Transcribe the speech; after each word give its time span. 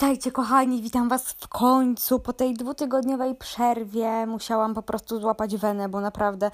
Witajcie 0.00 0.32
kochani, 0.32 0.82
witam 0.82 1.08
Was 1.08 1.32
w 1.32 1.48
końcu. 1.48 2.20
Po 2.20 2.32
tej 2.32 2.54
dwutygodniowej 2.54 3.34
przerwie 3.34 4.26
musiałam 4.26 4.74
po 4.74 4.82
prostu 4.82 5.20
złapać 5.20 5.56
wenę, 5.56 5.88
bo 5.88 6.00
naprawdę 6.00 6.50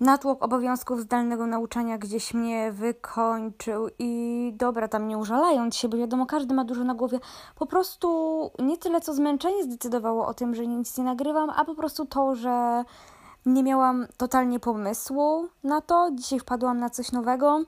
natłok 0.00 0.42
obowiązków 0.42 1.00
zdalnego 1.00 1.46
nauczania 1.46 1.98
gdzieś 1.98 2.34
mnie 2.34 2.72
wykończył 2.72 3.88
i 3.98 4.52
dobra, 4.56 4.88
tam 4.88 5.08
nie 5.08 5.18
użalając 5.18 5.76
się, 5.76 5.88
bo 5.88 5.96
wiadomo, 5.96 6.26
każdy 6.26 6.54
ma 6.54 6.64
dużo 6.64 6.84
na 6.84 6.94
głowie. 6.94 7.18
Po 7.58 7.66
prostu 7.66 8.50
nie 8.58 8.78
tyle 8.78 9.00
co 9.00 9.14
zmęczenie 9.14 9.64
zdecydowało 9.64 10.26
o 10.26 10.34
tym, 10.34 10.54
że 10.54 10.66
nic 10.66 10.98
nie 10.98 11.04
nagrywam, 11.04 11.50
a 11.50 11.64
po 11.64 11.74
prostu 11.74 12.06
to, 12.06 12.34
że 12.34 12.84
nie 13.46 13.62
miałam 13.62 14.06
totalnie 14.16 14.60
pomysłu 14.60 15.48
na 15.64 15.80
to. 15.80 16.10
Dzisiaj 16.12 16.38
wpadłam 16.38 16.78
na 16.78 16.90
coś 16.90 17.12
nowego. 17.12 17.60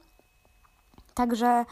Także 1.15 1.65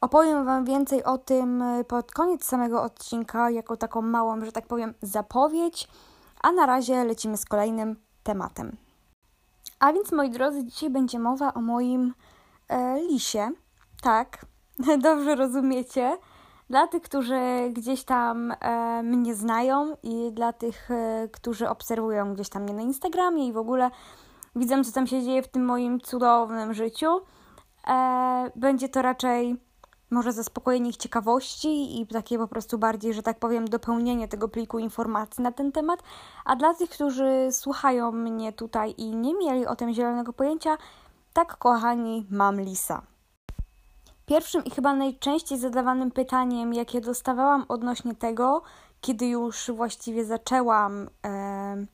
Opowiem 0.00 0.44
Wam 0.44 0.64
więcej 0.64 1.04
o 1.04 1.18
tym 1.18 1.62
y, 1.62 1.84
pod 1.84 2.12
koniec 2.12 2.44
samego 2.44 2.82
odcinka, 2.82 3.50
jako 3.50 3.76
taką 3.76 4.02
małą, 4.02 4.44
że 4.44 4.52
tak 4.52 4.66
powiem, 4.66 4.94
zapowiedź. 5.02 5.88
A 6.42 6.52
na 6.52 6.66
razie 6.66 7.04
lecimy 7.04 7.36
z 7.36 7.44
kolejnym 7.44 7.96
tematem. 8.22 8.76
A 9.80 9.92
więc, 9.92 10.12
moi 10.12 10.30
drodzy, 10.30 10.64
dzisiaj 10.64 10.90
będzie 10.90 11.18
mowa 11.18 11.54
o 11.54 11.60
moim 11.60 12.14
e, 12.68 13.00
lisie. 13.00 13.50
Tak, 14.02 14.46
dobrze 15.02 15.34
rozumiecie. 15.34 16.18
Dla 16.70 16.86
tych, 16.86 17.02
którzy 17.02 17.40
gdzieś 17.72 18.04
tam 18.04 18.52
e, 18.60 19.02
mnie 19.02 19.34
znają 19.34 19.96
i 20.02 20.32
dla 20.32 20.52
tych, 20.52 20.90
e, 20.90 21.28
którzy 21.32 21.68
obserwują 21.68 22.34
gdzieś 22.34 22.48
tam 22.48 22.62
mnie 22.62 22.74
na 22.74 22.82
Instagramie 22.82 23.46
i 23.46 23.52
w 23.52 23.56
ogóle 23.56 23.90
widzą, 24.56 24.84
co 24.84 24.92
tam 24.92 25.06
się 25.06 25.22
dzieje 25.22 25.42
w 25.42 25.48
tym 25.48 25.64
moim 25.64 26.00
cudownym 26.00 26.74
życiu, 26.74 27.20
e, 27.88 28.50
będzie 28.56 28.88
to 28.88 29.02
raczej 29.02 29.67
może 30.10 30.32
zaspokojenie 30.32 30.90
ich 30.90 30.96
ciekawości 30.96 32.00
i 32.00 32.06
takie 32.06 32.38
po 32.38 32.48
prostu 32.48 32.78
bardziej, 32.78 33.14
że 33.14 33.22
tak 33.22 33.38
powiem, 33.38 33.68
dopełnienie 33.68 34.28
tego 34.28 34.48
pliku 34.48 34.78
informacji 34.78 35.42
na 35.42 35.52
ten 35.52 35.72
temat. 35.72 36.02
A 36.44 36.56
dla 36.56 36.74
tych, 36.74 36.90
którzy 36.90 37.48
słuchają 37.50 38.12
mnie 38.12 38.52
tutaj 38.52 38.94
i 38.98 39.16
nie 39.16 39.34
mieli 39.34 39.66
o 39.66 39.76
tym 39.76 39.94
zielonego 39.94 40.32
pojęcia, 40.32 40.78
tak 41.32 41.56
kochani, 41.56 42.26
mam 42.30 42.60
lisa. 42.60 43.02
Pierwszym 44.26 44.64
i 44.64 44.70
chyba 44.70 44.94
najczęściej 44.94 45.58
zadawanym 45.58 46.10
pytaniem, 46.10 46.74
jakie 46.74 47.00
dostawałam 47.00 47.64
odnośnie 47.68 48.14
tego, 48.14 48.62
kiedy 49.00 49.26
już 49.26 49.70
właściwie 49.70 50.24
zaczęłam 50.24 51.08
e, 51.26 51.86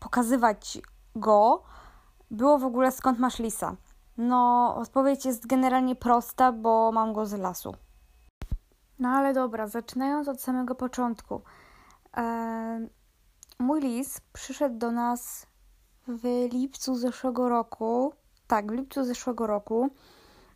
pokazywać 0.00 0.78
go, 1.16 1.62
było 2.30 2.58
w 2.58 2.64
ogóle 2.64 2.92
skąd 2.92 3.18
masz 3.18 3.38
lisa. 3.38 3.76
No, 4.16 4.74
odpowiedź 4.76 5.24
jest 5.24 5.46
generalnie 5.46 5.96
prosta, 5.96 6.52
bo 6.52 6.92
mam 6.92 7.12
go 7.12 7.26
z 7.26 7.32
lasu. 7.32 7.74
No 8.98 9.08
ale 9.08 9.32
dobra, 9.32 9.66
zaczynając 9.66 10.28
od 10.28 10.42
samego 10.42 10.74
początku. 10.74 11.40
E, 12.16 12.88
mój 13.58 13.80
lis 13.80 14.20
przyszedł 14.32 14.78
do 14.78 14.90
nas 14.90 15.46
w 16.08 16.48
lipcu 16.52 16.94
zeszłego 16.94 17.48
roku. 17.48 18.12
Tak, 18.46 18.72
w 18.72 18.74
lipcu 18.74 19.04
zeszłego 19.04 19.46
roku. 19.46 19.90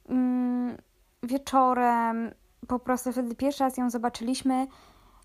Mm, 0.09 0.77
wieczorem, 1.23 2.35
po 2.69 2.79
prostu 2.79 3.13
wtedy 3.13 3.35
pierwszy 3.35 3.65
raz 3.65 3.77
ją 3.77 3.91
zobaczyliśmy, 3.91 4.67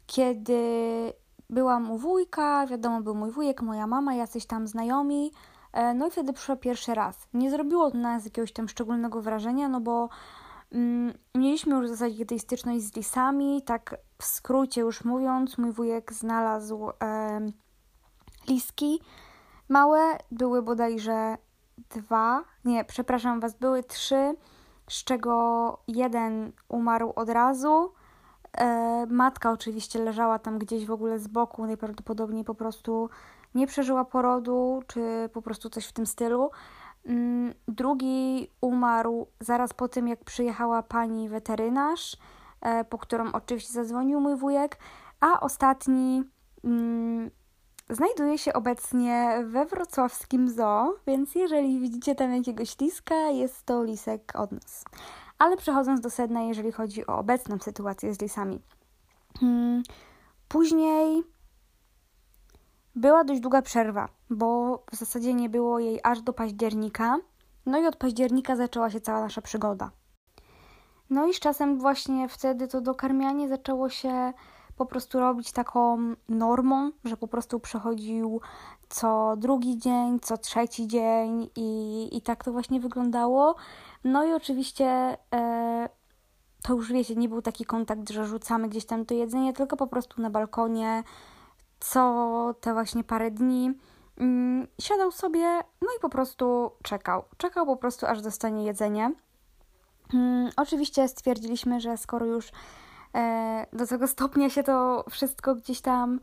kiedy 0.08 0.64
byłam 1.50 1.92
u 1.92 1.98
wujka, 1.98 2.68
wiadomo, 2.68 3.02
był 3.02 3.16
mój 3.16 3.32
wujek, 3.32 3.62
moja 3.62 3.88
mama, 3.88 4.14
jacyś 4.14 4.46
tam 4.46 4.68
znajomi. 4.68 5.32
E, 5.74 5.94
no 5.94 6.08
i 6.08 6.12
wtedy 6.12 6.34
przyszła 6.34 6.56
pierwszy 6.56 6.94
raz. 6.94 7.28
Nie 7.34 7.52
zrobiło 7.52 7.92
to 7.92 7.98
na 7.98 8.14
nas 8.14 8.26
jakiegoś 8.26 8.54
tam 8.54 8.68
szczególnego 8.68 9.22
wrażenia, 9.22 9.70
no 9.70 9.82
bo 9.82 10.10
mm, 10.72 11.14
mieliśmy 11.36 11.76
już 11.76 11.86
w 11.86 11.90
zasadzie 11.90 12.18
kiedyś 12.18 12.42
styczność 12.42 12.82
z 12.82 12.96
lisami, 12.96 13.62
tak 13.66 13.96
w 14.18 14.26
skrócie 14.26 14.82
już 14.82 15.04
mówiąc, 15.04 15.58
mój 15.58 15.72
wujek 15.72 16.14
znalazł 16.14 16.90
e, 17.04 17.40
liski 18.48 19.00
małe, 19.70 20.18
były 20.32 20.62
bodajże 20.62 21.38
dwa, 21.90 22.44
nie, 22.66 22.86
przepraszam 22.86 23.40
Was, 23.40 23.56
były 23.56 23.84
trzy, 23.84 24.36
z 24.90 25.04
czego 25.04 25.78
jeden 25.88 26.52
umarł 26.68 27.14
od 27.16 27.30
razu. 27.30 27.94
E, 28.58 29.06
matka 29.10 29.52
oczywiście 29.52 30.00
leżała 30.00 30.40
tam 30.40 30.60
gdzieś 30.60 30.86
w 30.86 30.92
ogóle 30.92 31.20
z 31.20 31.28
boku, 31.28 31.66
najprawdopodobniej 31.66 32.44
po 32.44 32.56
prostu 32.56 33.10
nie 33.56 33.68
przeżyła 33.68 34.06
porodu, 34.06 34.84
czy 34.88 35.30
po 35.34 35.42
prostu 35.42 35.70
coś 35.70 35.86
w 35.86 35.94
tym 35.94 36.06
stylu. 36.06 36.52
Mm, 37.06 37.54
drugi 37.68 38.50
umarł 38.62 39.28
zaraz 39.40 39.74
po 39.74 39.88
tym, 39.88 40.08
jak 40.08 40.24
przyjechała 40.24 40.84
pani 40.84 41.30
weterynarz, 41.30 42.18
e, 42.62 42.86
po 42.86 42.98
którą 42.98 43.32
oczywiście 43.32 43.74
zadzwonił 43.74 44.20
mój 44.20 44.36
wujek, 44.36 44.78
a 45.20 45.40
ostatni 45.40 46.24
mm, 46.64 47.32
znajduje 47.90 48.38
się 48.38 48.54
obecnie 48.54 49.44
we 49.46 49.66
wrocławskim 49.66 50.50
zoo, 50.50 50.96
więc 51.08 51.36
jeżeli 51.36 51.80
widzicie 51.80 52.16
tam 52.16 52.36
jakiegoś 52.36 52.80
liska, 52.80 53.16
jest 53.16 53.66
to 53.66 53.84
lisek 53.84 54.32
od 54.36 54.52
nas. 54.52 54.86
Ale 55.38 55.58
przechodząc 55.58 56.02
do 56.02 56.10
sedna, 56.10 56.42
jeżeli 56.42 56.72
chodzi 56.72 57.08
o 57.08 57.18
obecną 57.18 57.58
sytuację 57.60 58.14
z 58.14 58.22
lisami. 58.22 58.62
Mm, 59.42 59.84
później 60.48 61.24
była 63.00 63.24
dość 63.24 63.42
długa 63.42 63.62
przerwa, 63.62 64.10
bo 64.30 64.80
w 64.92 64.96
zasadzie 64.96 65.34
nie 65.34 65.50
było 65.50 65.80
jej 65.80 66.00
aż 66.04 66.22
do 66.22 66.34
października. 66.34 67.18
No 67.66 67.80
i 67.80 67.88
od 67.88 67.96
października 67.96 68.56
zaczęła 68.56 68.90
się 68.90 69.02
cała 69.02 69.22
nasza 69.22 69.42
przygoda. 69.42 69.92
No 71.10 71.28
i 71.28 71.34
z 71.34 71.40
czasem 71.40 71.80
właśnie 71.80 72.30
wtedy 72.30 72.68
to 72.68 72.82
dokarmianie 72.82 73.50
zaczęło 73.50 73.90
się 73.90 74.34
po 74.78 74.86
prostu 74.86 75.20
robić 75.20 75.52
taką 75.52 75.98
normą, 76.30 76.92
że 77.04 77.18
po 77.18 77.28
prostu 77.28 77.60
przechodził 77.60 78.42
co 78.90 79.36
drugi 79.38 79.78
dzień, 79.78 80.20
co 80.20 80.38
trzeci 80.38 80.88
dzień 80.88 81.50
i, 81.56 82.10
i 82.18 82.22
tak 82.22 82.44
to 82.44 82.52
właśnie 82.52 82.80
wyglądało. 82.80 83.56
No 84.04 84.26
i 84.26 84.34
oczywiście 84.34 85.18
e, 85.34 85.90
to 86.64 86.74
już 86.74 86.92
wiecie, 86.92 87.16
nie 87.16 87.30
był 87.30 87.42
taki 87.42 87.66
kontakt, 87.66 88.10
że 88.10 88.26
rzucamy 88.26 88.70
gdzieś 88.70 88.86
tam 88.86 89.06
to 89.06 89.14
jedzenie, 89.14 89.54
tylko 89.54 89.78
po 89.78 89.88
prostu 89.88 90.22
na 90.22 90.30
balkonie 90.30 91.04
co 91.80 92.56
te 92.62 92.74
właśnie 92.74 93.04
parę 93.04 93.32
dni 93.32 93.72
mm, 94.18 94.68
siadał 94.82 95.12
sobie, 95.12 95.46
no 95.82 95.88
i 95.98 96.00
po 96.02 96.10
prostu 96.10 96.72
czekał. 96.84 97.24
Czekał 97.38 97.66
po 97.66 97.78
prostu, 97.78 98.06
aż 98.06 98.22
dostanie 98.22 98.66
jedzenie. 98.66 99.12
Mm, 100.14 100.50
oczywiście 100.58 101.08
stwierdziliśmy, 101.08 101.80
że 101.80 101.98
skoro 101.98 102.26
już 102.26 102.52
e, 103.16 103.66
do 103.74 103.88
tego 103.88 104.08
stopnia 104.08 104.50
się 104.50 104.64
to 104.64 105.06
wszystko 105.10 105.56
gdzieś 105.56 105.82
tam 105.82 106.20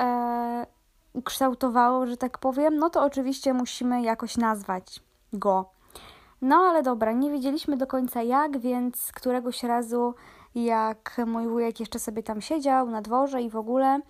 e, 0.00 0.66
ukształtowało, 1.12 2.06
że 2.06 2.16
tak 2.16 2.38
powiem, 2.38 2.76
no 2.76 2.90
to 2.90 3.04
oczywiście 3.04 3.54
musimy 3.54 4.02
jakoś 4.02 4.36
nazwać 4.36 5.02
go. 5.32 5.70
No 6.42 6.56
ale 6.56 6.82
dobra, 6.82 7.12
nie 7.12 7.30
wiedzieliśmy 7.30 7.76
do 7.76 7.86
końca 7.86 8.22
jak, 8.22 8.58
więc 8.58 9.12
któregoś 9.12 9.62
razu, 9.62 10.14
jak 10.54 11.20
mój 11.26 11.48
wujek 11.48 11.80
jeszcze 11.80 11.98
sobie 11.98 12.22
tam 12.22 12.40
siedział 12.40 12.90
na 12.90 13.02
dworze 13.02 13.42
i 13.42 13.50
w 13.50 13.56
ogóle, 13.56 14.00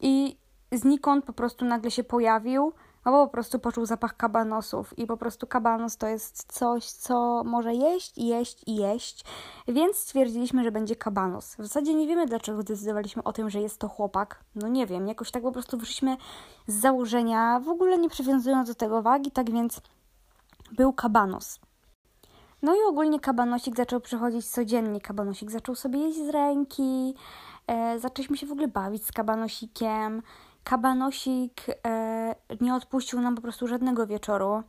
I 0.00 0.36
znikąd 0.72 1.24
po 1.24 1.32
prostu 1.32 1.64
nagle 1.64 1.90
się 1.90 2.04
pojawił, 2.04 2.72
albo 3.04 3.26
po 3.26 3.32
prostu 3.32 3.58
poczuł 3.58 3.86
zapach 3.86 4.16
kabanosów. 4.16 4.98
I 4.98 5.06
po 5.06 5.16
prostu 5.16 5.46
kabanos 5.46 5.96
to 5.96 6.06
jest 6.06 6.52
coś, 6.52 6.84
co 6.84 7.44
może 7.44 7.74
jeść, 7.74 8.18
jeść 8.18 8.62
i 8.66 8.76
jeść. 8.76 9.24
Więc 9.68 9.96
stwierdziliśmy, 9.96 10.64
że 10.64 10.72
będzie 10.72 10.96
kabanos. 10.96 11.54
W 11.54 11.62
zasadzie 11.62 11.94
nie 11.94 12.06
wiemy, 12.06 12.26
dlaczego 12.26 12.62
zdecydowaliśmy 12.62 13.22
o 13.22 13.32
tym, 13.32 13.50
że 13.50 13.60
jest 13.60 13.78
to 13.78 13.88
chłopak. 13.88 14.44
No 14.54 14.68
nie 14.68 14.86
wiem, 14.86 15.08
jakoś 15.08 15.30
tak 15.30 15.42
po 15.42 15.52
prostu 15.52 15.78
wyszliśmy 15.78 16.16
z 16.66 16.80
założenia, 16.80 17.60
w 17.60 17.68
ogóle 17.68 17.98
nie 17.98 18.08
przywiązując 18.08 18.68
do 18.68 18.74
tego 18.74 19.02
wagi, 19.02 19.30
tak 19.30 19.50
więc 19.50 19.80
był 20.72 20.92
kabanos. 20.92 21.60
No 22.62 22.74
i 22.74 22.78
ogólnie 22.88 23.20
kabanosik 23.20 23.76
zaczął 23.76 24.00
przychodzić 24.00 24.46
codziennie. 24.46 25.00
Kabanosik 25.00 25.50
zaczął 25.50 25.74
sobie 25.74 25.98
jeść 25.98 26.18
z 26.18 26.28
ręki, 26.28 27.14
e, 27.68 27.98
zaczęliśmy 27.98 28.36
się 28.36 28.46
w 28.46 28.52
ogóle 28.52 28.68
bawić 28.68 29.06
z 29.06 29.12
kabanosikiem. 29.12 30.22
Kabanosik 30.64 31.66
e, 31.86 32.34
nie 32.60 32.74
odpuścił 32.74 33.20
nam 33.20 33.34
po 33.34 33.42
prostu 33.42 33.66
żadnego 33.66 34.06
wieczoru. 34.06 34.62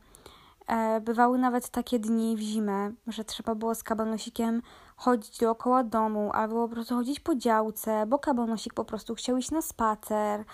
E, 0.66 1.00
bywały 1.00 1.38
nawet 1.38 1.68
takie 1.68 1.98
dni 1.98 2.36
w 2.36 2.40
zimę, 2.40 2.92
że 3.06 3.24
trzeba 3.24 3.54
było 3.54 3.74
z 3.74 3.82
kabanosikiem 3.82 4.62
chodzić 4.96 5.38
dookoła 5.38 5.84
domu, 5.84 6.30
albo 6.32 6.68
po 6.68 6.74
prostu 6.74 6.94
chodzić 6.94 7.20
po 7.20 7.34
działce, 7.34 8.06
bo 8.06 8.18
kabanosik 8.18 8.74
po 8.74 8.84
prostu 8.84 9.14
chciał 9.14 9.36
iść 9.36 9.50
na 9.50 9.62
spacer. 9.62 10.44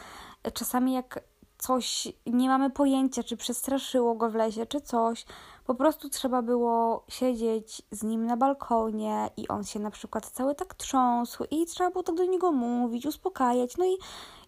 E, 0.42 0.50
czasami 0.50 0.92
jak 0.92 1.20
coś 1.58 2.08
nie 2.26 2.48
mamy 2.48 2.70
pojęcia, 2.70 3.22
czy 3.22 3.36
przestraszyło 3.36 4.14
go 4.14 4.30
w 4.30 4.34
lesie, 4.34 4.66
czy 4.66 4.80
coś, 4.80 5.26
po 5.66 5.74
prostu 5.74 6.08
trzeba 6.08 6.42
było 6.42 7.04
siedzieć 7.08 7.82
z 7.90 8.02
nim 8.02 8.26
na 8.26 8.36
balkonie 8.36 9.30
i 9.36 9.48
on 9.48 9.64
się 9.64 9.80
na 9.80 9.90
przykład 9.90 10.26
cały 10.26 10.54
tak 10.54 10.74
trząsł 10.74 11.44
i 11.50 11.66
trzeba 11.66 11.90
było 11.90 12.02
tak 12.02 12.14
do 12.14 12.24
niego 12.24 12.52
mówić, 12.52 13.06
uspokajać. 13.06 13.76
No 13.76 13.84
i, 13.84 13.92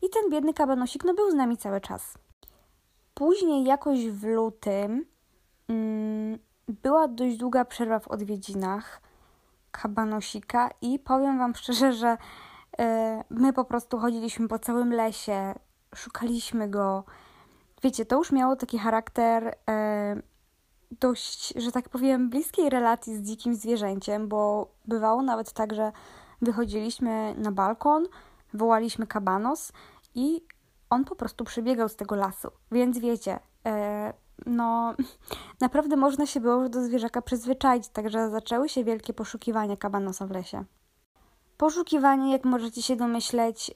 i 0.02 0.10
ten 0.10 0.30
biedny 0.30 0.54
kabanosik 0.54 1.04
no, 1.04 1.14
był 1.14 1.30
z 1.30 1.34
nami 1.34 1.56
cały 1.56 1.80
czas. 1.80 2.18
Później 3.14 3.64
jakoś 3.64 4.08
w 4.08 4.24
lutym 4.24 5.06
mm, 5.68 6.38
była 6.68 7.08
dość 7.08 7.36
długa 7.36 7.64
przerwa 7.64 7.98
w 7.98 8.08
odwiedzinach 8.08 9.00
kabanosika 9.70 10.70
i 10.82 10.98
powiem 10.98 11.38
Wam 11.38 11.54
szczerze, 11.54 11.92
że 11.92 12.16
E, 12.78 13.24
my 13.30 13.52
po 13.52 13.64
prostu 13.64 13.98
chodziliśmy 13.98 14.48
po 14.48 14.58
całym 14.58 14.92
lesie, 14.92 15.54
szukaliśmy 15.94 16.68
go. 16.68 17.04
Wiecie, 17.82 18.04
to 18.04 18.16
już 18.16 18.32
miało 18.32 18.56
taki 18.56 18.78
charakter 18.78 19.54
e, 19.68 20.22
dość, 20.90 21.54
że 21.56 21.72
tak 21.72 21.88
powiem, 21.88 22.30
bliskiej 22.30 22.70
relacji 22.70 23.16
z 23.16 23.22
dzikim 23.22 23.54
zwierzęciem, 23.54 24.28
bo 24.28 24.70
bywało 24.84 25.22
nawet 25.22 25.52
tak, 25.52 25.74
że 25.74 25.92
wychodziliśmy 26.42 27.34
na 27.38 27.52
balkon, 27.52 28.06
wołaliśmy 28.54 29.06
kabanos 29.06 29.72
i 30.14 30.44
on 30.90 31.04
po 31.04 31.16
prostu 31.16 31.44
przebiegał 31.44 31.88
z 31.88 31.96
tego 31.96 32.14
lasu. 32.16 32.48
Więc 32.72 32.98
wiecie, 32.98 33.40
e, 33.66 34.12
no 34.46 34.94
naprawdę 35.60 35.96
można 35.96 36.26
się 36.26 36.40
było 36.40 36.68
do 36.68 36.84
zwierzaka 36.84 37.22
przyzwyczaić, 37.22 37.88
także 37.88 38.30
zaczęły 38.30 38.68
się 38.68 38.84
wielkie 38.84 39.12
poszukiwania 39.12 39.76
kabanosa 39.76 40.26
w 40.26 40.30
lesie. 40.30 40.64
Poszukiwanie, 41.56 42.32
jak 42.32 42.44
możecie 42.44 42.82
się 42.82 42.96
domyśleć, 42.96 43.70
e, 43.70 43.74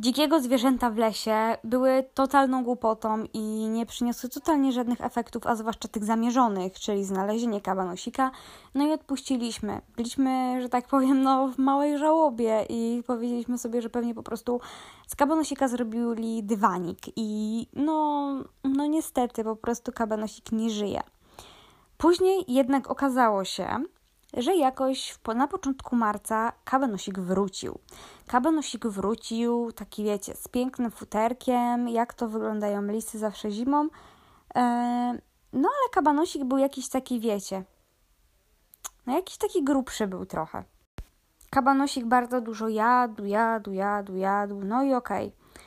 dzikiego 0.00 0.40
zwierzęta 0.40 0.90
w 0.90 0.96
lesie 0.96 1.56
były 1.64 2.04
totalną 2.14 2.64
głupotą 2.64 3.24
i 3.32 3.40
nie 3.68 3.86
przyniosły 3.86 4.28
totalnie 4.28 4.72
żadnych 4.72 5.00
efektów, 5.00 5.46
a 5.46 5.56
zwłaszcza 5.56 5.88
tych 5.88 6.04
zamierzonych, 6.04 6.72
czyli 6.72 7.04
znalezienie 7.04 7.60
kabanosika. 7.60 8.30
No 8.74 8.86
i 8.86 8.92
odpuściliśmy. 8.92 9.80
Byliśmy, 9.96 10.62
że 10.62 10.68
tak 10.68 10.88
powiem, 10.88 11.22
no, 11.22 11.48
w 11.48 11.58
małej 11.58 11.98
żałobie 11.98 12.66
i 12.68 13.02
powiedzieliśmy 13.06 13.58
sobie, 13.58 13.82
że 13.82 13.90
pewnie 13.90 14.14
po 14.14 14.22
prostu 14.22 14.60
z 15.06 15.16
kabanosika 15.16 15.68
zrobili 15.68 16.42
dywanik 16.42 16.98
i 17.16 17.66
no, 17.72 18.28
no 18.64 18.86
niestety 18.86 19.44
po 19.44 19.56
prostu 19.56 19.92
kabanosik 19.92 20.52
nie 20.52 20.70
żyje. 20.70 21.00
Później 21.98 22.44
jednak 22.48 22.90
okazało 22.90 23.44
się, 23.44 23.84
że 24.36 24.56
jakoś 24.56 25.18
na 25.34 25.48
początku 25.48 25.96
marca 25.96 26.52
kabanosik 26.64 27.18
wrócił. 27.18 27.78
Kabanosik 28.30 28.86
wrócił, 28.86 29.72
taki 29.72 30.04
wiecie, 30.04 30.34
z 30.36 30.48
pięknym 30.48 30.90
futerkiem, 30.90 31.88
jak 31.88 32.14
to 32.14 32.28
wyglądają 32.28 32.82
lisy 32.82 33.18
zawsze 33.18 33.50
zimą. 33.50 33.88
E, 34.54 34.62
no 35.52 35.68
ale 35.68 35.90
kabanosik 35.92 36.44
był 36.44 36.58
jakiś 36.58 36.88
taki, 36.88 37.20
wiecie, 37.20 37.64
no 39.06 39.16
jakiś 39.16 39.36
taki 39.36 39.64
grubszy 39.64 40.06
był 40.06 40.26
trochę. 40.26 40.64
Kabanosik 41.50 42.04
bardzo 42.04 42.40
dużo 42.40 42.68
jadł, 42.68 43.24
jadł, 43.24 43.72
jadł, 43.72 44.16
jadł, 44.16 44.60
no 44.64 44.82
i 44.82 44.94
okej. 44.94 45.26
Okay. 45.26 45.64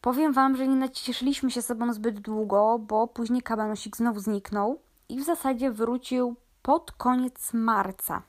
Powiem 0.00 0.32
Wam, 0.32 0.56
że 0.56 0.68
nie 0.68 0.76
nacieszyliśmy 0.76 1.50
się 1.50 1.62
sobą 1.62 1.92
zbyt 1.92 2.20
długo, 2.20 2.78
bo 2.78 3.06
później 3.06 3.42
kabanosik 3.42 3.96
znowu 3.96 4.20
zniknął 4.20 4.78
i 5.08 5.20
w 5.20 5.24
zasadzie 5.24 5.70
wrócił 5.70 6.36
pod 6.62 6.92
koniec 6.92 7.52
marca. 7.52 8.22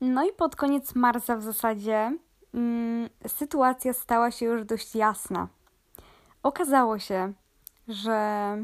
No 0.00 0.24
i 0.24 0.32
pod 0.32 0.56
koniec 0.56 0.94
marca 0.94 1.36
w 1.36 1.42
zasadzie 1.42 2.18
sytuacja 3.26 3.92
stała 3.92 4.30
się 4.30 4.46
już 4.46 4.64
dość 4.64 4.94
jasna. 4.94 5.48
Okazało 6.42 6.98
się, 6.98 7.32
że 7.88 8.56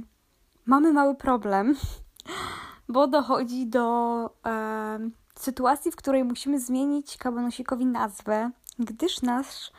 mamy 0.66 0.92
mały 0.92 1.14
problem, 1.14 1.74
bo 2.88 3.06
dochodzi 3.06 3.66
do 3.66 4.24
e, 4.46 4.98
sytuacji, 5.34 5.92
w 5.92 5.96
której 5.96 6.24
musimy 6.24 6.60
zmienić 6.60 7.16
kabanosikowi 7.16 7.86
nazwę, 7.86 8.50
gdyż 8.78 9.22
nasz 9.22 9.72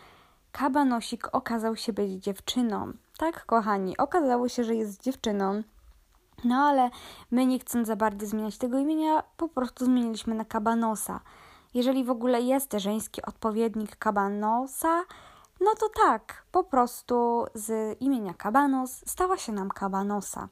kabanosik 0.52 1.28
okazał 1.32 1.76
się 1.76 1.94
być 1.94 2.12
dziewczyną. 2.12 2.94
Tak, 3.18 3.46
kochani, 3.46 3.98
okazało 3.98 4.50
się, 4.50 4.64
że 4.64 4.76
jest 4.76 5.04
dziewczyną. 5.04 5.64
No 6.44 6.56
ale 6.56 6.90
my 7.32 7.46
nie 7.46 7.60
chcąc 7.60 7.88
za 7.88 7.96
bardzo 7.96 8.26
zmieniać 8.26 8.58
tego 8.58 8.80
imienia, 8.80 9.24
po 9.38 9.48
prostu 9.48 9.86
zmieniliśmy 9.86 10.36
na 10.36 10.46
Kabanosa. 10.46 11.20
Jeżeli 11.74 12.04
w 12.04 12.10
ogóle 12.10 12.42
jest 12.42 12.74
żeński 12.78 13.22
odpowiednik 13.22 13.96
Kabanosa, 13.96 15.04
no 15.62 15.72
to 15.80 15.90
tak, 16.06 16.46
po 16.52 16.64
prostu 16.64 17.46
z 17.54 17.98
imienia 18.02 18.34
Kabanos 18.34 19.04
stała 19.06 19.38
się 19.38 19.52
nam 19.52 19.70
Kabanosa. 19.70 20.48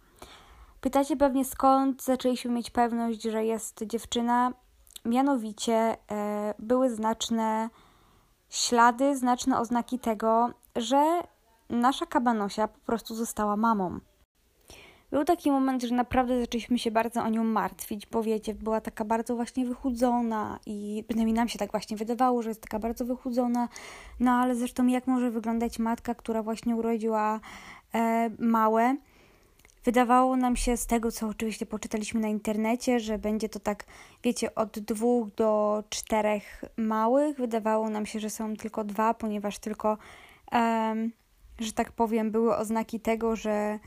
Pytacie 0.81 1.18
pewnie 1.18 1.45
skąd 1.45 2.04
zaczęliśmy 2.04 2.51
mieć 2.51 2.71
pewność, 2.71 3.21
że 3.21 3.45
jest 3.45 3.83
dziewczyna? 3.83 4.51
Mianowicie 5.06 5.98
e, 6.12 6.54
były 6.60 6.95
znaczne 6.95 7.69
ślady, 8.50 9.18
znaczne 9.18 9.60
oznaki 9.60 10.00
tego, 10.00 10.50
że 10.75 11.24
nasza 11.69 12.06
kabanosia 12.06 12.68
po 12.68 12.80
prostu 12.80 13.16
została 13.16 13.57
mamą. 13.57 14.00
Był 15.11 15.25
taki 15.25 15.51
moment, 15.51 15.83
że 15.83 15.95
naprawdę 15.95 16.41
zaczęliśmy 16.41 16.79
się 16.79 16.91
bardzo 16.91 17.23
o 17.23 17.29
nią 17.29 17.44
martwić, 17.44 18.06
bo 18.06 18.23
wiecie, 18.23 18.53
była 18.53 18.81
taka 18.81 19.06
bardzo 19.06 19.35
właśnie 19.35 19.65
wychudzona 19.65 20.59
i 20.65 21.03
przynajmniej 21.07 21.35
nam 21.35 21.47
się 21.47 21.59
tak 21.59 21.71
właśnie 21.71 21.97
wydawało, 21.97 22.41
że 22.41 22.50
jest 22.50 22.61
taka 22.61 22.79
bardzo 22.79 23.06
wychudzona, 23.06 23.69
no 24.19 24.31
ale 24.31 24.56
zresztą 24.56 24.88
jak 24.88 25.07
może 25.07 25.31
wyglądać 25.31 25.79
matka, 25.79 26.15
która 26.15 26.44
właśnie 26.44 26.75
urodziła 26.75 27.39
e, 27.94 28.29
małe. 28.39 28.95
Wydawało 29.85 30.38
nam 30.38 30.56
się 30.56 30.77
z 30.77 30.85
tego, 30.85 31.11
co 31.11 31.27
oczywiście 31.27 31.65
poczytaliśmy 31.65 32.19
na 32.19 32.27
internecie, 32.27 33.00
że 33.00 33.17
będzie 33.17 33.50
to 33.50 33.59
tak, 33.59 33.85
wiecie, 34.23 34.56
od 34.56 34.79
dwóch 34.79 35.35
do 35.35 35.83
czterech 35.89 36.65
małych. 36.77 37.38
Wydawało 37.38 37.89
nam 37.89 38.06
się, 38.06 38.19
że 38.19 38.29
są 38.29 38.56
tylko 38.56 38.83
dwa, 38.83 39.13
ponieważ 39.13 39.59
tylko, 39.59 39.97
um, 40.51 41.11
że 41.59 41.71
tak 41.71 41.91
powiem, 41.91 42.31
były 42.31 42.56
oznaki 42.56 43.00
tego, 43.00 43.35
że 43.35 43.79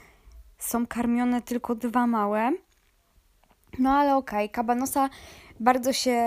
są 0.62 0.86
karmione 0.86 1.42
tylko 1.42 1.74
dwa 1.74 2.06
małe. 2.06 2.52
No 3.78 3.90
ale 3.90 4.16
okej, 4.16 4.44
okay, 4.44 4.54
kabanosa 4.54 5.10
bardzo 5.60 5.92
się 5.92 6.20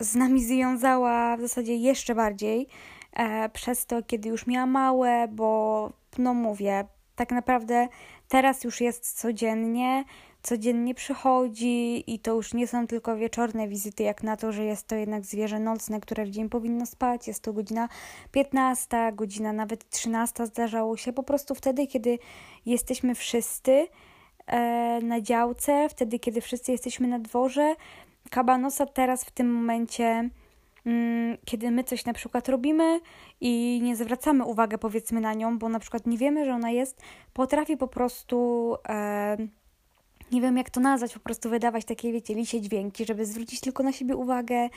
z 0.00 0.14
nami 0.14 0.44
związała 0.44 1.36
w 1.36 1.40
zasadzie 1.40 1.76
jeszcze 1.76 2.14
bardziej 2.14 2.68
e, 3.12 3.48
przez 3.48 3.86
to, 3.86 4.02
kiedy 4.02 4.28
już 4.28 4.46
miała 4.46 4.66
małe, 4.66 5.28
bo 5.28 5.90
no 6.18 6.34
mówię, 6.34 6.84
tak 7.16 7.32
naprawdę 7.32 7.88
teraz 8.28 8.64
już 8.64 8.80
jest 8.80 9.20
codziennie, 9.20 10.04
codziennie 10.46 10.94
przychodzi 10.94 12.04
i 12.14 12.18
to 12.18 12.34
już 12.34 12.54
nie 12.54 12.66
są 12.66 12.86
tylko 12.86 13.16
wieczorne 13.16 13.68
wizyty, 13.68 14.02
jak 14.02 14.22
na 14.22 14.36
to, 14.36 14.52
że 14.52 14.64
jest 14.64 14.86
to 14.86 14.94
jednak 14.96 15.24
zwierzę 15.24 15.58
nocne, 15.58 16.00
które 16.00 16.24
w 16.24 16.30
dzień 16.30 16.48
powinno 16.48 16.86
spać. 16.86 17.28
Jest 17.28 17.42
to 17.42 17.52
godzina 17.52 17.88
15, 18.32 19.12
godzina 19.12 19.52
nawet 19.52 19.90
13 19.90 20.46
zdarzało 20.46 20.96
się. 20.96 21.12
Po 21.12 21.22
prostu 21.22 21.54
wtedy, 21.54 21.86
kiedy 21.86 22.18
jesteśmy 22.66 23.14
wszyscy 23.14 23.86
e, 24.46 25.00
na 25.02 25.20
działce, 25.20 25.88
wtedy, 25.88 26.18
kiedy 26.18 26.40
wszyscy 26.40 26.72
jesteśmy 26.72 27.08
na 27.08 27.18
dworze, 27.18 27.74
kabanosa 28.30 28.86
teraz 28.86 29.24
w 29.24 29.30
tym 29.30 29.54
momencie 29.54 30.30
mm, 30.86 31.36
kiedy 31.44 31.70
my 31.70 31.84
coś 31.84 32.04
na 32.04 32.12
przykład 32.12 32.48
robimy 32.48 33.00
i 33.40 33.80
nie 33.82 33.96
zwracamy 33.96 34.44
uwagi 34.44 34.78
powiedzmy 34.78 35.20
na 35.20 35.34
nią, 35.34 35.58
bo 35.58 35.68
na 35.68 35.78
przykład 35.78 36.06
nie 36.06 36.18
wiemy, 36.18 36.44
że 36.44 36.54
ona 36.54 36.70
jest, 36.70 37.02
potrafi 37.32 37.76
po 37.76 37.88
prostu 37.88 38.76
e, 38.88 39.36
nie 40.32 40.40
wiem 40.40 40.56
jak 40.56 40.70
to 40.70 40.80
nazwać, 40.80 41.14
po 41.14 41.20
prostu 41.20 41.50
wydawać 41.50 41.84
takie, 41.84 42.12
wiecie, 42.12 42.34
lisie 42.34 42.60
dźwięki, 42.60 43.04
żeby 43.04 43.26
zwrócić 43.26 43.60
tylko 43.60 43.82
na 43.82 43.92
siebie 43.92 44.16
uwagę. 44.16 44.68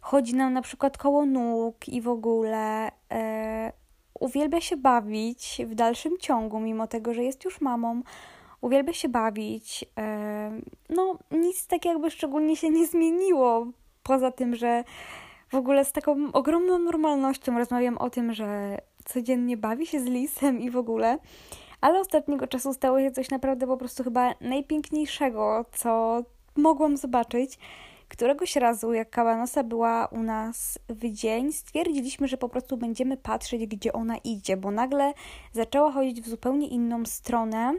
Chodzi 0.00 0.34
nam 0.34 0.52
na 0.52 0.62
przykład 0.62 0.98
koło 0.98 1.26
nóg 1.26 1.88
i 1.88 2.00
w 2.00 2.08
ogóle 2.08 2.90
e, 3.12 3.72
uwielbia 4.20 4.60
się 4.60 4.76
bawić 4.76 5.60
w 5.66 5.74
dalszym 5.74 6.18
ciągu, 6.18 6.60
mimo 6.60 6.86
tego, 6.86 7.14
że 7.14 7.22
jest 7.22 7.44
już 7.44 7.60
mamą. 7.60 8.02
Uwielbia 8.60 8.92
się 8.92 9.08
bawić. 9.08 9.84
E, 9.98 10.60
no, 10.90 11.18
nic 11.30 11.66
tak 11.66 11.84
jakby 11.84 12.10
szczególnie 12.10 12.56
się 12.56 12.70
nie 12.70 12.86
zmieniło, 12.86 13.66
poza 14.02 14.30
tym, 14.30 14.56
że 14.56 14.84
w 15.50 15.54
ogóle 15.54 15.84
z 15.84 15.92
taką 15.92 16.32
ogromną 16.32 16.78
normalnością 16.78 17.58
rozmawiam 17.58 17.98
o 17.98 18.10
tym, 18.10 18.32
że 18.32 18.78
codziennie 19.04 19.56
bawi 19.56 19.86
się 19.86 20.00
z 20.00 20.04
lisem 20.04 20.60
i 20.60 20.70
w 20.70 20.76
ogóle 20.76 21.18
ale 21.82 22.00
ostatniego 22.00 22.46
czasu 22.46 22.72
stało 22.72 23.00
się 23.00 23.10
coś 23.10 23.30
naprawdę 23.30 23.66
po 23.66 23.76
prostu 23.76 24.04
chyba 24.04 24.34
najpiękniejszego, 24.40 25.64
co 25.72 26.22
mogłam 26.56 26.96
zobaczyć. 26.96 27.58
Któregoś 28.08 28.56
razu, 28.56 28.92
jak 28.92 29.10
Kawanosa 29.10 29.64
była 29.64 30.06
u 30.06 30.22
nas 30.22 30.78
w 30.88 31.10
dzień, 31.10 31.52
stwierdziliśmy, 31.52 32.28
że 32.28 32.36
po 32.36 32.48
prostu 32.48 32.76
będziemy 32.76 33.16
patrzeć, 33.16 33.66
gdzie 33.66 33.92
ona 33.92 34.16
idzie, 34.16 34.56
bo 34.56 34.70
nagle 34.70 35.12
zaczęła 35.52 35.92
chodzić 35.92 36.20
w 36.20 36.28
zupełnie 36.28 36.68
inną 36.68 37.04
stronę 37.04 37.74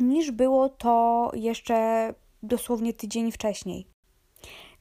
niż 0.00 0.30
było 0.30 0.68
to 0.68 1.30
jeszcze 1.34 2.08
dosłownie 2.42 2.92
tydzień 2.92 3.32
wcześniej. 3.32 3.86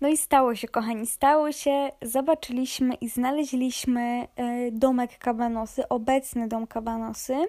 No 0.02 0.08
i 0.08 0.18
stało 0.18 0.56
się, 0.56 0.68
kochani, 0.68 1.08
stało 1.08 1.52
się. 1.52 1.90
Zobaczyliśmy 2.02 2.94
i 2.94 3.10
znaleźliśmy 3.10 4.28
e, 4.36 4.72
domek 4.72 5.18
kabanosy, 5.18 5.90
obecny 5.90 6.48
dom 6.48 6.68
kabanosy 6.68 7.48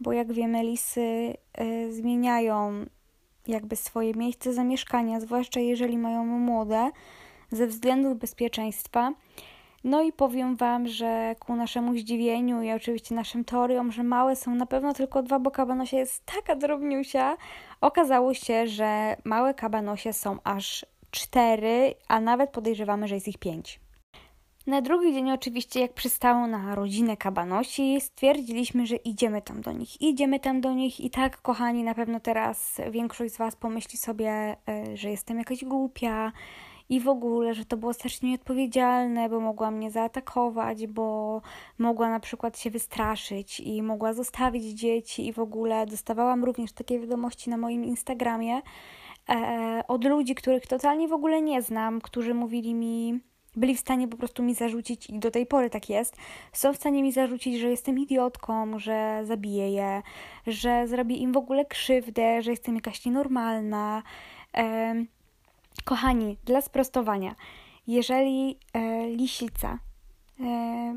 bo 0.00 0.12
jak 0.12 0.32
wiemy, 0.32 0.62
lisy 0.62 1.34
y, 1.60 1.92
zmieniają 1.92 2.86
jakby 3.46 3.76
swoje 3.76 4.14
miejsce 4.14 4.52
zamieszkania, 4.52 5.20
zwłaszcza 5.20 5.60
jeżeli 5.60 5.98
mają 5.98 6.24
młode, 6.24 6.90
ze 7.50 7.66
względów 7.66 8.18
bezpieczeństwa. 8.18 9.12
No 9.84 10.02
i 10.02 10.12
powiem 10.12 10.56
Wam, 10.56 10.88
że 10.88 11.36
ku 11.38 11.56
naszemu 11.56 11.98
zdziwieniu 11.98 12.62
i 12.62 12.72
oczywiście 12.72 13.14
naszym 13.14 13.44
teoriom, 13.44 13.92
że 13.92 14.02
małe 14.02 14.36
są 14.36 14.54
na 14.54 14.66
pewno 14.66 14.94
tylko 14.94 15.22
dwa, 15.22 15.38
bo 15.38 15.50
kabanosie 15.50 15.96
jest 15.96 16.26
taka 16.26 16.56
drobniusia, 16.56 17.36
okazało 17.80 18.34
się, 18.34 18.66
że 18.66 19.16
małe 19.24 19.54
kabanosie 19.54 20.12
są 20.12 20.38
aż 20.44 20.86
cztery, 21.10 21.94
a 22.08 22.20
nawet 22.20 22.50
podejrzewamy, 22.50 23.08
że 23.08 23.14
jest 23.14 23.28
ich 23.28 23.38
pięć. 23.38 23.83
Na 24.66 24.82
drugi 24.82 25.12
dzień, 25.12 25.32
oczywiście, 25.32 25.80
jak 25.80 25.92
przystało 25.92 26.46
na 26.46 26.74
rodzinę 26.74 27.16
kabanosi, 27.16 28.00
stwierdziliśmy, 28.00 28.86
że 28.86 28.96
idziemy 28.96 29.42
tam 29.42 29.60
do 29.60 29.72
nich. 29.72 30.00
Idziemy 30.00 30.40
tam 30.40 30.60
do 30.60 30.72
nich 30.72 31.00
i 31.00 31.10
tak, 31.10 31.42
kochani, 31.42 31.84
na 31.84 31.94
pewno 31.94 32.20
teraz 32.20 32.80
większość 32.90 33.34
z 33.34 33.38
Was 33.38 33.56
pomyśli 33.56 33.98
sobie, 33.98 34.56
e, 34.68 34.96
że 34.96 35.10
jestem 35.10 35.38
jakaś 35.38 35.64
głupia 35.64 36.32
i 36.88 37.00
w 37.00 37.08
ogóle, 37.08 37.54
że 37.54 37.64
to 37.64 37.76
było 37.76 37.92
strasznie 37.92 38.28
nieodpowiedzialne, 38.28 39.28
bo 39.28 39.40
mogła 39.40 39.70
mnie 39.70 39.90
zaatakować, 39.90 40.86
bo 40.86 41.40
mogła 41.78 42.10
na 42.10 42.20
przykład 42.20 42.58
się 42.58 42.70
wystraszyć 42.70 43.60
i 43.60 43.82
mogła 43.82 44.12
zostawić 44.12 44.64
dzieci 44.64 45.26
i 45.26 45.32
w 45.32 45.38
ogóle 45.38 45.86
dostawałam 45.86 46.44
również 46.44 46.72
takie 46.72 47.00
wiadomości 47.00 47.50
na 47.50 47.56
moim 47.56 47.84
Instagramie 47.84 48.62
e, 49.28 49.84
od 49.88 50.04
ludzi, 50.04 50.34
których 50.34 50.66
totalnie 50.66 51.08
w 51.08 51.12
ogóle 51.12 51.42
nie 51.42 51.62
znam, 51.62 52.00
którzy 52.00 52.34
mówili 52.34 52.74
mi 52.74 53.20
byli 53.56 53.76
w 53.76 53.80
stanie 53.80 54.08
po 54.08 54.16
prostu 54.16 54.42
mi 54.42 54.54
zarzucić, 54.54 55.10
i 55.10 55.18
do 55.18 55.30
tej 55.30 55.46
pory 55.46 55.70
tak 55.70 55.90
jest, 55.90 56.16
są 56.52 56.72
w 56.72 56.76
stanie 56.76 57.02
mi 57.02 57.12
zarzucić, 57.12 57.60
że 57.60 57.70
jestem 57.70 57.98
idiotką, 57.98 58.78
że 58.78 59.20
zabiję 59.24 59.70
je, 59.70 60.02
że 60.46 60.88
zrobię 60.88 61.16
im 61.16 61.32
w 61.32 61.36
ogóle 61.36 61.64
krzywdę, 61.64 62.42
że 62.42 62.50
jestem 62.50 62.74
jakaś 62.74 63.06
nienormalna. 63.06 64.02
E, 64.56 64.94
kochani, 65.84 66.36
dla 66.44 66.60
sprostowania, 66.60 67.34
jeżeli 67.86 68.58
e, 68.72 69.06
lisica 69.08 69.78
e, 70.40 70.94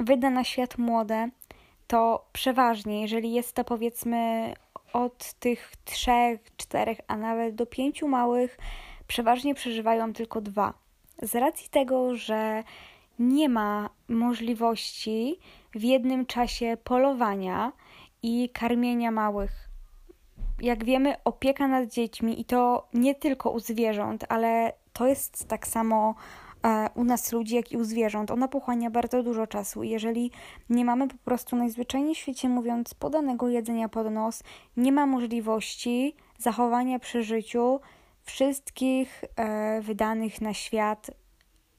wyda 0.00 0.30
na 0.30 0.44
świat 0.44 0.78
młode, 0.78 1.28
to 1.86 2.26
przeważnie, 2.32 3.02
jeżeli 3.02 3.32
jest 3.32 3.52
to 3.52 3.64
powiedzmy 3.64 4.52
od 4.92 5.32
tych 5.32 5.72
trzech, 5.84 6.56
czterech, 6.56 6.98
a 7.08 7.16
nawet 7.16 7.54
do 7.54 7.66
pięciu 7.66 8.08
małych, 8.08 8.58
przeważnie 9.06 9.54
przeżywają 9.54 10.12
tylko 10.12 10.40
dwa 10.40 10.85
z 11.22 11.34
racji 11.34 11.70
tego, 11.70 12.16
że 12.16 12.64
nie 13.18 13.48
ma 13.48 13.90
możliwości 14.08 15.38
w 15.74 15.82
jednym 15.82 16.26
czasie 16.26 16.76
polowania 16.84 17.72
i 18.22 18.50
karmienia 18.52 19.10
małych. 19.10 19.68
Jak 20.60 20.84
wiemy, 20.84 21.14
opieka 21.24 21.68
nad 21.68 21.88
dziećmi 21.88 22.40
i 22.40 22.44
to 22.44 22.88
nie 22.94 23.14
tylko 23.14 23.50
u 23.50 23.60
zwierząt, 23.60 24.24
ale 24.28 24.72
to 24.92 25.06
jest 25.06 25.48
tak 25.48 25.66
samo 25.66 26.14
e, 26.64 26.88
u 26.94 27.04
nas 27.04 27.32
ludzi, 27.32 27.54
jak 27.54 27.72
i 27.72 27.76
u 27.76 27.84
zwierząt. 27.84 28.30
Ona 28.30 28.48
pochłania 28.48 28.90
bardzo 28.90 29.22
dużo 29.22 29.46
czasu. 29.46 29.82
Jeżeli 29.82 30.30
nie 30.70 30.84
mamy 30.84 31.08
po 31.08 31.16
prostu 31.24 31.56
najzwyczajniej 31.56 32.14
w 32.14 32.18
świecie 32.18 32.48
mówiąc 32.48 32.94
podanego 32.94 33.48
jedzenia 33.48 33.88
pod 33.88 34.10
nos, 34.10 34.42
nie 34.76 34.92
ma 34.92 35.06
możliwości 35.06 36.14
zachowania 36.38 36.98
przy 36.98 37.22
życiu 37.22 37.80
wszystkich 38.26 39.24
e, 39.36 39.80
wydanych 39.80 40.40
na 40.40 40.54
świat 40.54 41.10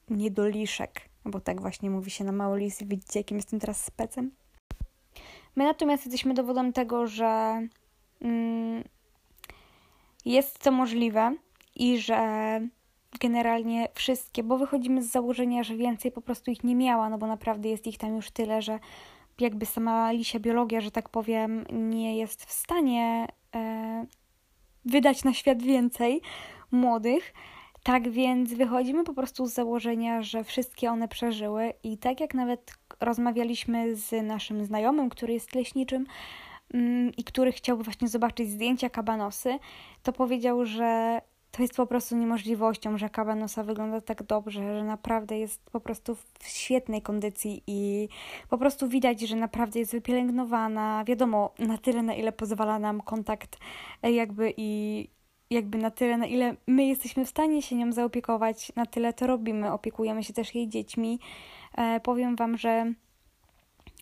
niedoliszek, 0.09 1.01
bo 1.25 1.39
tak 1.39 1.61
właśnie 1.61 1.89
mówi 1.89 2.11
się 2.11 2.23
na 2.23 2.31
małolisy. 2.31 2.85
Widzicie, 2.85 3.19
jakim 3.19 3.37
jestem 3.37 3.59
teraz 3.59 3.85
specem? 3.85 4.31
My 5.55 5.63
natomiast 5.63 6.05
jesteśmy 6.05 6.33
dowodem 6.33 6.73
tego, 6.73 7.07
że 7.07 7.61
mm, 8.21 8.83
jest 10.25 10.59
to 10.59 10.71
możliwe 10.71 11.35
i 11.75 11.99
że 11.99 12.19
generalnie 13.19 13.87
wszystkie, 13.93 14.43
bo 14.43 14.57
wychodzimy 14.57 15.03
z 15.03 15.11
założenia, 15.11 15.63
że 15.63 15.75
więcej 15.75 16.11
po 16.11 16.21
prostu 16.21 16.51
ich 16.51 16.63
nie 16.63 16.75
miała, 16.75 17.09
no 17.09 17.17
bo 17.17 17.27
naprawdę 17.27 17.69
jest 17.69 17.87
ich 17.87 17.97
tam 17.97 18.15
już 18.15 18.31
tyle, 18.31 18.61
że 18.61 18.79
jakby 19.39 19.65
sama 19.65 20.11
lisia 20.11 20.39
biologia, 20.39 20.81
że 20.81 20.91
tak 20.91 21.09
powiem, 21.09 21.65
nie 21.71 22.17
jest 22.17 22.45
w 22.45 22.51
stanie 22.51 23.27
e, 23.55 24.05
wydać 24.87 25.23
na 25.23 25.33
świat 25.33 25.63
więcej 25.63 26.21
młodych. 26.71 27.33
Tak 27.83 28.09
więc 28.09 28.53
wychodzimy 28.53 29.03
po 29.03 29.13
prostu 29.13 29.45
z 29.45 29.53
założenia, 29.53 30.21
że 30.21 30.43
wszystkie 30.43 30.91
one 30.91 31.07
przeżyły 31.07 31.73
i 31.83 31.97
tak 31.97 32.19
jak 32.19 32.33
nawet 32.33 32.73
rozmawialiśmy 32.99 33.95
z 33.95 34.25
naszym 34.25 34.65
znajomym, 34.65 35.09
który 35.09 35.33
jest 35.33 35.55
leśniczym 35.55 36.05
mm, 36.73 37.11
i 37.17 37.23
który 37.23 37.51
chciałby 37.51 37.83
właśnie 37.83 38.07
zobaczyć 38.07 38.49
zdjęcia 38.49 38.89
kabanosy, 38.89 39.59
to 40.03 40.13
powiedział, 40.13 40.65
że 40.65 41.21
to 41.51 41.61
jest 41.61 41.75
po 41.75 41.87
prostu 41.87 42.15
niemożliwością, 42.15 42.97
że 42.97 43.09
kabanosa 43.09 43.63
wygląda 43.63 44.01
tak 44.01 44.23
dobrze, 44.23 44.79
że 44.79 44.83
naprawdę 44.83 45.39
jest 45.39 45.69
po 45.71 45.79
prostu 45.79 46.15
w 46.15 46.47
świetnej 46.47 47.01
kondycji 47.01 47.63
i 47.67 48.09
po 48.49 48.57
prostu 48.57 48.87
widać, 48.87 49.19
że 49.21 49.35
naprawdę 49.35 49.79
jest 49.79 49.91
wypielęgnowana, 49.91 51.03
wiadomo, 51.07 51.53
na 51.59 51.77
tyle, 51.77 52.03
na 52.03 52.13
ile 52.13 52.31
pozwala 52.31 52.79
nam 52.79 53.01
kontakt 53.01 53.57
e, 54.03 54.11
jakby 54.11 54.53
i 54.57 55.07
jakby 55.49 55.77
na 55.77 55.91
tyle, 55.91 56.17
na 56.17 56.25
ile 56.25 56.55
my 56.67 56.85
jesteśmy 56.85 57.25
w 57.25 57.29
stanie 57.29 57.61
się 57.61 57.75
nią 57.75 57.91
zaopiekować, 57.91 58.71
na 58.75 58.85
tyle 58.85 59.13
to 59.13 59.27
robimy. 59.27 59.71
Opiekujemy 59.71 60.23
się 60.23 60.33
też 60.33 60.55
jej 60.55 60.69
dziećmi. 60.69 61.19
E, 61.77 61.99
powiem 61.99 62.35
Wam, 62.35 62.57
że 62.57 62.93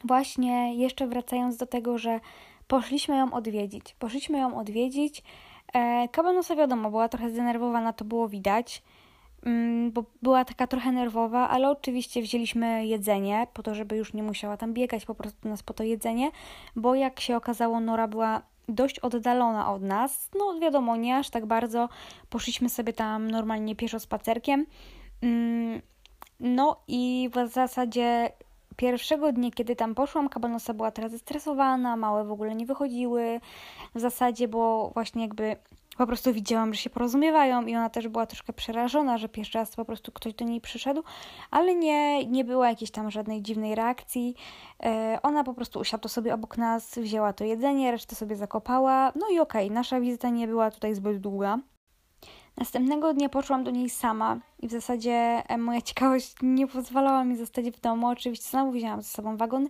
właśnie 0.04 0.76
jeszcze 0.76 1.08
wracając 1.08 1.58
do 1.58 1.66
tego, 1.66 1.98
że 1.98 2.20
poszliśmy 2.68 3.18
ją 3.18 3.34
odwiedzić. 3.34 3.96
Poszliśmy 4.00 4.38
ją 4.38 4.60
odwiedzić. 4.60 5.24
E, 5.76 6.08
Kabanusa 6.12 6.56
wiadomo, 6.56 6.90
była 6.90 7.10
trochę 7.10 7.30
zdenerwowana, 7.30 7.94
to 7.94 8.06
było 8.06 8.30
widać, 8.30 8.84
mm, 9.46 9.92
bo 9.92 10.04
była 10.22 10.46
taka 10.46 10.68
trochę 10.68 10.92
nerwowa, 10.92 11.50
ale 11.50 11.70
oczywiście 11.70 12.22
wzięliśmy 12.22 12.86
jedzenie, 12.86 13.48
po 13.54 13.64
to, 13.64 13.76
żeby 13.76 13.98
już 13.98 14.14
nie 14.14 14.24
musiała 14.24 14.58
tam 14.58 14.74
biegać 14.74 15.06
po 15.06 15.16
prostu 15.16 15.50
nas 15.50 15.64
po 15.64 15.74
to 15.74 15.84
jedzenie, 15.84 16.32
bo 16.76 16.96
jak 16.96 17.20
się 17.20 17.38
okazało, 17.38 17.80
Nora 17.80 18.08
była 18.08 18.42
dość 18.70 19.00
oddalona 19.00 19.74
od 19.74 19.82
nas. 19.82 20.30
No 20.40 20.60
wiadomo, 20.60 20.96
nie 20.96 21.18
aż 21.18 21.30
tak 21.30 21.46
bardzo. 21.46 21.90
Poszliśmy 22.30 22.70
sobie 22.70 22.94
tam 22.94 23.32
normalnie 23.32 23.76
pieszo 23.76 24.00
spacerkiem. 24.00 24.66
Mm, 25.22 25.82
no 26.40 26.80
i 26.88 27.30
w 27.34 27.52
zasadzie 27.52 28.32
pierwszego 28.76 29.32
dnia, 29.32 29.52
kiedy 29.52 29.76
tam 29.76 29.96
poszłam, 29.96 30.30
kabanosa 30.30 30.74
była 30.74 30.92
teraz 30.92 31.12
zestresowana, 31.12 31.96
małe 31.96 32.26
w 32.26 32.32
ogóle 32.32 32.56
nie 32.56 32.66
wychodziły 32.66 33.40
w 33.96 34.00
zasadzie, 34.00 34.48
bo 34.48 34.92
właśnie 34.94 35.22
jakby 35.22 35.56
po 35.98 36.08
prostu 36.08 36.34
widziałam, 36.34 36.74
że 36.74 36.80
się 36.82 36.90
porozumiewają 36.90 37.66
i 37.66 37.76
ona 37.76 37.90
też 37.90 38.08
była 38.08 38.26
troszkę 38.26 38.54
przerażona, 38.54 39.18
że 39.18 39.30
pierwszy 39.30 39.58
raz 39.58 39.76
po 39.76 39.86
prostu 39.86 40.12
ktoś 40.12 40.34
do 40.34 40.46
niej 40.46 40.62
przyszedł, 40.62 41.04
ale 41.52 41.76
nie, 41.76 42.26
nie 42.26 42.46
było 42.46 42.66
jakiejś 42.66 42.92
tam 42.92 43.12
żadnej 43.12 43.42
dziwnej 43.42 43.76
reakcji. 43.76 44.36
E, 44.84 45.20
ona 45.24 45.44
po 45.44 45.54
prostu 45.54 45.80
usiadła 45.80 46.10
sobie 46.10 46.34
obok 46.34 46.58
nas, 46.58 47.00
wzięła 47.00 47.34
to 47.34 47.44
jedzenie, 47.44 47.92
resztę 47.92 48.16
sobie 48.16 48.36
zakopała, 48.36 49.12
no 49.16 49.28
i 49.30 49.40
okej, 49.40 49.66
okay, 49.66 49.76
nasza 49.76 50.00
wizyta 50.00 50.30
nie 50.30 50.48
była 50.48 50.72
tutaj 50.72 50.96
zbyt 50.96 51.18
długa. 51.18 51.60
Następnego 52.58 53.14
dnia 53.14 53.30
poszłam 53.30 53.64
do 53.64 53.72
niej 53.72 53.90
sama 53.90 54.38
i 54.60 54.68
w 54.68 54.72
zasadzie 54.72 55.44
e, 55.48 55.58
moja 55.58 55.82
ciekawość 55.82 56.36
nie 56.42 56.68
pozwalała 56.68 57.24
mi 57.24 57.38
zostać 57.38 57.72
w 57.72 57.80
domu. 57.80 58.08
Oczywiście 58.08 58.50
znowu 58.50 58.72
wzięłam 58.72 59.02
ze 59.02 59.10
sobą 59.10 59.38
wagon 59.38 59.68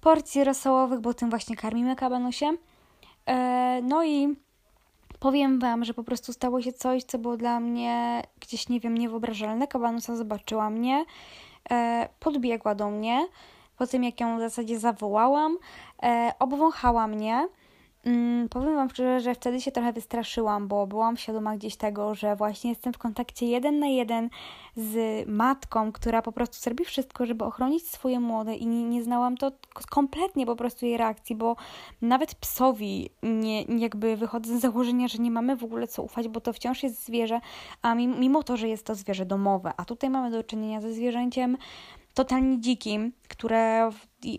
porcji 0.00 0.44
rosołowych, 0.44 1.00
bo 1.00 1.14
tym 1.14 1.30
właśnie 1.30 1.56
karmimy 1.56 1.96
kabanusie. 1.96 2.46
E, 3.26 3.80
no 3.82 4.04
i 4.04 4.36
powiem 5.20 5.58
Wam, 5.58 5.84
że 5.84 5.94
po 5.94 6.04
prostu 6.04 6.32
stało 6.32 6.62
się 6.62 6.72
coś, 6.72 7.04
co 7.04 7.18
było 7.18 7.36
dla 7.36 7.60
mnie 7.60 8.22
gdzieś, 8.40 8.68
nie 8.68 8.80
wiem, 8.80 8.98
niewyobrażalne. 8.98 9.66
Kabanusa 9.66 10.16
zobaczyła 10.16 10.70
mnie, 10.70 11.04
e, 11.70 12.08
podbiegła 12.20 12.74
do 12.74 12.90
mnie, 12.90 13.26
po 13.78 13.86
tym 13.86 14.04
jak 14.04 14.20
ją 14.20 14.36
w 14.36 14.40
zasadzie 14.40 14.78
zawołałam, 14.78 15.58
obwąchała 16.38 17.06
mnie 17.06 17.48
Mm, 18.04 18.48
powiem 18.48 18.74
Wam 18.74 18.90
szczerze, 18.90 19.20
że 19.20 19.34
wtedy 19.34 19.60
się 19.60 19.72
trochę 19.72 19.92
wystraszyłam, 19.92 20.68
bo 20.68 20.86
byłam 20.86 21.16
świadoma 21.16 21.56
gdzieś 21.56 21.76
tego, 21.76 22.14
że 22.14 22.36
właśnie 22.36 22.70
jestem 22.70 22.92
w 22.92 22.98
kontakcie 22.98 23.46
jeden 23.46 23.78
na 23.78 23.86
jeden 23.86 24.30
z 24.76 25.26
matką, 25.28 25.92
która 25.92 26.22
po 26.22 26.32
prostu 26.32 26.56
zrobi 26.60 26.84
wszystko, 26.84 27.26
żeby 27.26 27.44
ochronić 27.44 27.88
swoje 27.88 28.20
młode 28.20 28.54
i 28.54 28.66
nie, 28.66 28.84
nie 28.84 29.02
znałam 29.02 29.36
to 29.36 29.52
kompletnie 29.90 30.46
po 30.46 30.56
prostu 30.56 30.86
jej 30.86 30.96
reakcji, 30.96 31.36
bo 31.36 31.56
nawet 32.02 32.34
psowi 32.34 33.10
nie, 33.22 33.62
jakby 33.62 34.16
wychodzę 34.16 34.58
z 34.58 34.60
założenia, 34.60 35.08
że 35.08 35.18
nie 35.18 35.30
mamy 35.30 35.56
w 35.56 35.64
ogóle 35.64 35.88
co 35.88 36.02
ufać, 36.02 36.28
bo 36.28 36.40
to 36.40 36.52
wciąż 36.52 36.82
jest 36.82 37.06
zwierzę, 37.06 37.40
a 37.82 37.94
mimo 37.94 38.42
to, 38.42 38.56
że 38.56 38.68
jest 38.68 38.86
to 38.86 38.94
zwierzę 38.94 39.26
domowe, 39.26 39.72
a 39.76 39.84
tutaj 39.84 40.10
mamy 40.10 40.30
do 40.30 40.44
czynienia 40.44 40.80
ze 40.80 40.92
zwierzęciem 40.92 41.56
totalnie 42.14 42.60
dzikim, 42.60 43.12
które 43.28 43.90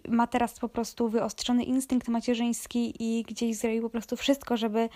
ma 0.07 0.27
teraz 0.27 0.59
po 0.59 0.69
prostu 0.69 1.09
wyostrzony 1.09 1.63
instynkt 1.63 2.07
macierzyński 2.07 2.93
i 2.99 3.23
gdzieś 3.23 3.57
zrobił 3.57 3.81
po 3.81 3.89
prostu 3.89 4.15
wszystko, 4.15 4.57
żeby 4.57 4.89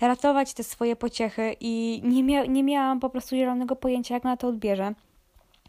ratować 0.00 0.54
te 0.54 0.64
swoje 0.64 0.96
pociechy 0.96 1.56
i 1.60 2.00
nie, 2.04 2.22
mia 2.22 2.44
nie 2.44 2.62
miałam 2.62 3.00
po 3.00 3.10
prostu 3.10 3.36
zielonego 3.36 3.76
pojęcia, 3.76 4.14
jak 4.14 4.24
na 4.24 4.36
to 4.36 4.48
odbierze. 4.48 4.94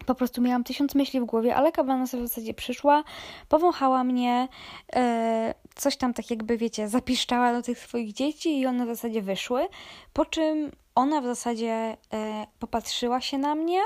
Po 0.06 0.16
prostu 0.16 0.42
miałam 0.42 0.64
tysiąc 0.64 0.96
myśli 0.96 1.20
w 1.20 1.26
głowie, 1.26 1.56
ale 1.56 1.72
kabana 1.72 2.06
w 2.06 2.10
zasadzie 2.10 2.54
przyszła, 2.54 3.04
powąchała 3.50 4.04
mnie, 4.04 4.48
e, 4.96 5.54
coś 5.76 5.98
tam 5.98 6.14
tak 6.14 6.30
jakby, 6.30 6.58
wiecie, 6.58 6.90
zapiszczała 6.90 7.54
do 7.54 7.62
tych 7.62 7.80
swoich 7.80 8.14
dzieci 8.14 8.60
i 8.60 8.66
one 8.66 8.86
w 8.86 8.88
zasadzie 8.88 9.22
wyszły, 9.22 9.68
po 10.14 10.26
czym 10.26 10.72
ona 10.96 11.22
w 11.22 11.26
zasadzie 11.26 11.98
e, 12.14 12.48
popatrzyła 12.60 13.22
się 13.22 13.38
na 13.38 13.56
mnie, 13.56 13.80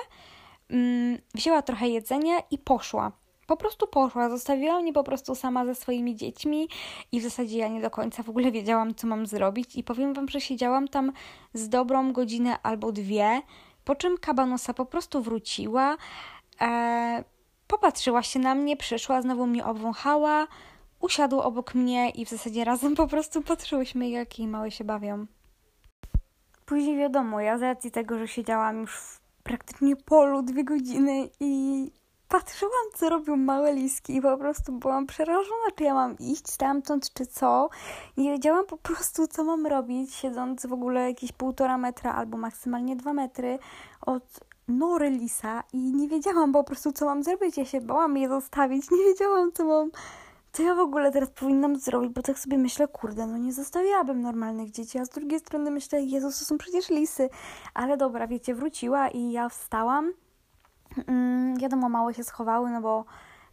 wzięła 1.35 1.61
trochę 1.61 1.87
jedzenia 1.89 2.39
i 2.51 2.57
poszła. 2.57 3.11
Po 3.47 3.57
prostu 3.57 3.87
poszła, 3.87 4.29
zostawiła 4.29 4.81
mnie 4.81 4.93
po 4.93 5.03
prostu 5.03 5.35
sama 5.35 5.65
ze 5.65 5.75
swoimi 5.75 6.15
dziećmi 6.15 6.69
i 7.11 7.19
w 7.19 7.23
zasadzie 7.23 7.57
ja 7.57 7.67
nie 7.67 7.81
do 7.81 7.89
końca 7.89 8.23
w 8.23 8.29
ogóle 8.29 8.51
wiedziałam, 8.51 8.95
co 8.95 9.07
mam 9.07 9.25
zrobić 9.25 9.75
i 9.75 9.83
powiem 9.83 10.13
Wam, 10.13 10.29
że 10.29 10.41
siedziałam 10.41 10.87
tam 10.87 11.11
z 11.53 11.69
dobrą 11.69 12.13
godzinę 12.13 12.57
albo 12.63 12.91
dwie, 12.91 13.41
po 13.85 13.95
czym 13.95 14.17
kabanosa 14.17 14.73
po 14.73 14.85
prostu 14.85 15.21
wróciła, 15.21 15.97
e, 16.61 17.23
popatrzyła 17.67 18.23
się 18.23 18.39
na 18.39 18.55
mnie, 18.55 18.77
przyszła, 18.77 19.21
znowu 19.21 19.47
mnie 19.47 19.65
obwąchała, 19.65 20.47
usiadła 20.99 21.43
obok 21.43 21.75
mnie 21.75 22.09
i 22.09 22.25
w 22.25 22.29
zasadzie 22.29 22.63
razem 22.63 22.95
po 23.01 23.07
prostu 23.07 23.41
patrzyłyśmy, 23.41 24.09
jak 24.09 24.39
jej 24.39 24.47
małe 24.47 24.71
się 24.71 24.83
bawią. 24.83 25.25
Później 26.65 26.97
wiadomo, 26.97 27.41
ja 27.41 27.57
z 27.57 27.61
racji 27.61 27.91
tego, 27.91 28.17
że 28.17 28.27
siedziałam 28.27 28.79
już 28.81 28.95
w 28.95 29.20
praktycznie 29.43 29.95
polu 29.95 30.41
dwie 30.41 30.63
godziny 30.63 31.29
i 31.39 31.91
patrzyłam, 32.27 32.85
co 32.95 33.09
robią 33.09 33.35
małe 33.35 33.73
liski 33.73 34.15
i 34.15 34.21
po 34.21 34.37
prostu 34.37 34.71
byłam 34.71 35.07
przerażona, 35.07 35.65
czy 35.75 35.83
ja 35.83 35.93
mam 35.93 36.15
iść 36.19 36.49
stamtąd, 36.49 37.13
czy 37.13 37.25
co. 37.25 37.69
Nie 38.17 38.31
wiedziałam 38.31 38.65
po 38.65 38.77
prostu, 38.77 39.27
co 39.27 39.43
mam 39.43 39.67
robić, 39.67 40.13
siedząc 40.13 40.65
w 40.65 40.73
ogóle 40.73 41.09
jakieś 41.09 41.31
półtora 41.31 41.77
metra 41.77 42.13
albo 42.13 42.37
maksymalnie 42.37 42.95
dwa 42.95 43.13
metry 43.13 43.59
od 44.01 44.39
nory 44.67 45.09
lisa 45.09 45.63
i 45.73 45.77
nie 45.77 46.07
wiedziałam 46.07 46.51
po 46.51 46.63
prostu, 46.63 46.91
co 46.91 47.05
mam 47.05 47.23
zrobić. 47.23 47.57
Ja 47.57 47.65
się 47.65 47.81
bałam 47.81 48.17
je 48.17 48.29
zostawić, 48.29 48.91
nie 48.91 49.03
wiedziałam, 49.03 49.51
co 49.51 49.65
mam 49.65 49.91
co 50.51 50.63
ja 50.63 50.75
w 50.75 50.79
ogóle 50.79 51.11
teraz 51.11 51.29
powinnam 51.29 51.79
zrobić, 51.79 52.11
bo 52.13 52.21
tak 52.21 52.39
sobie 52.39 52.57
myślę, 52.57 52.87
kurde, 52.87 53.27
no 53.27 53.37
nie 53.37 53.53
zostawiłabym 53.53 54.21
normalnych 54.21 54.71
dzieci, 54.71 54.99
a 54.99 55.05
z 55.05 55.09
drugiej 55.09 55.39
strony 55.39 55.71
myślę, 55.71 56.01
Jezus, 56.01 56.39
to 56.39 56.45
są 56.45 56.57
przecież 56.57 56.89
lisy. 56.89 57.29
Ale 57.73 57.97
dobra, 57.97 58.27
wiecie, 58.27 58.55
wróciła 58.55 59.09
i 59.09 59.31
ja 59.31 59.49
wstałam. 59.49 60.13
Mm, 61.07 61.57
wiadomo, 61.57 61.89
małe 61.89 62.13
się 62.13 62.23
schowały, 62.23 62.69
no 62.69 62.81
bo 62.81 63.05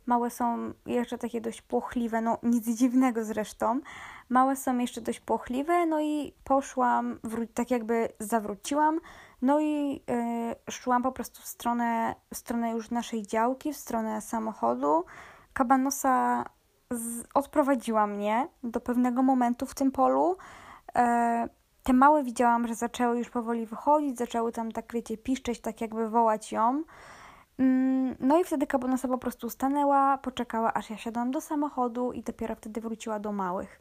małe 0.07 0.31
są 0.31 0.73
jeszcze 0.87 1.19
takie 1.19 1.41
dość 1.41 1.63
płochliwe, 1.63 2.21
no 2.21 2.39
nic 2.43 2.69
dziwnego 2.69 3.25
zresztą. 3.25 3.81
Małe 4.29 4.57
są 4.57 4.79
jeszcze 4.79 5.01
dość 5.01 5.21
płochliwe, 5.21 5.87
no 5.87 6.01
i 6.01 6.33
poszłam, 6.45 7.19
tak 7.55 7.71
jakby 7.71 8.09
zawróciłam, 8.21 9.01
no 9.43 9.61
i 9.61 9.93
yy, 9.93 10.73
szłam 10.73 11.03
po 11.03 11.13
prostu 11.13 11.43
w 11.43 11.47
stronę, 11.47 12.15
w 12.35 12.37
stronę 12.37 12.71
już 12.71 12.91
naszej 12.91 13.27
działki, 13.27 13.73
w 13.73 13.77
stronę 13.77 14.21
samochodu. 14.21 15.05
Kabanosa 15.53 16.45
z, 16.93 17.25
odprowadziła 17.35 18.07
mnie 18.07 18.49
do 18.63 18.81
pewnego 18.81 19.23
momentu 19.23 19.67
w 19.67 19.75
tym 19.75 19.93
polu. 19.93 20.37
E, 20.97 21.49
te 21.83 21.93
małe 21.93 22.23
widziałam, 22.23 22.69
że 22.69 22.75
zaczęły 22.75 23.19
już 23.19 23.31
powoli 23.31 23.67
wychodzić, 23.67 24.19
zaczęły 24.19 24.53
tam 24.53 24.73
tak, 24.73 24.93
wiecie, 24.93 25.17
piszczeć, 25.17 25.61
tak 25.61 25.81
jakby 25.81 26.11
wołać 26.11 26.53
ją. 26.53 26.83
Mm, 27.59 28.17
no 28.21 28.41
i 28.41 28.45
wtedy 28.45 28.67
kabanosa 28.67 29.09
po 29.09 29.19
prostu 29.19 29.51
stanęła, 29.51 30.19
poczekała, 30.19 30.75
aż 30.75 30.91
ja 30.91 30.97
siadłam 30.97 31.31
do 31.31 31.41
samochodu 31.41 32.13
i 32.13 32.23
dopiero 32.23 32.55
wtedy 32.55 32.81
wróciła 32.81 33.21
do 33.21 33.33
małych. 33.33 33.81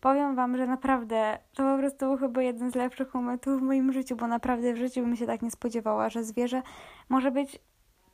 Powiem 0.00 0.34
Wam, 0.34 0.56
że 0.56 0.66
naprawdę 0.66 1.38
to 1.54 1.62
po 1.62 1.78
prostu 1.78 2.06
był 2.06 2.16
chyba 2.16 2.42
jeden 2.42 2.70
z 2.70 2.74
lepszych 2.74 3.14
momentów 3.14 3.60
w 3.60 3.62
moim 3.62 3.92
życiu, 3.92 4.16
bo 4.16 4.26
naprawdę 4.26 4.74
w 4.74 4.76
życiu 4.76 5.00
bym 5.00 5.16
się 5.16 5.26
tak 5.26 5.42
nie 5.42 5.50
spodziewała, 5.50 6.08
że 6.08 6.24
zwierzę 6.24 6.62
może 7.08 7.30
być 7.30 7.58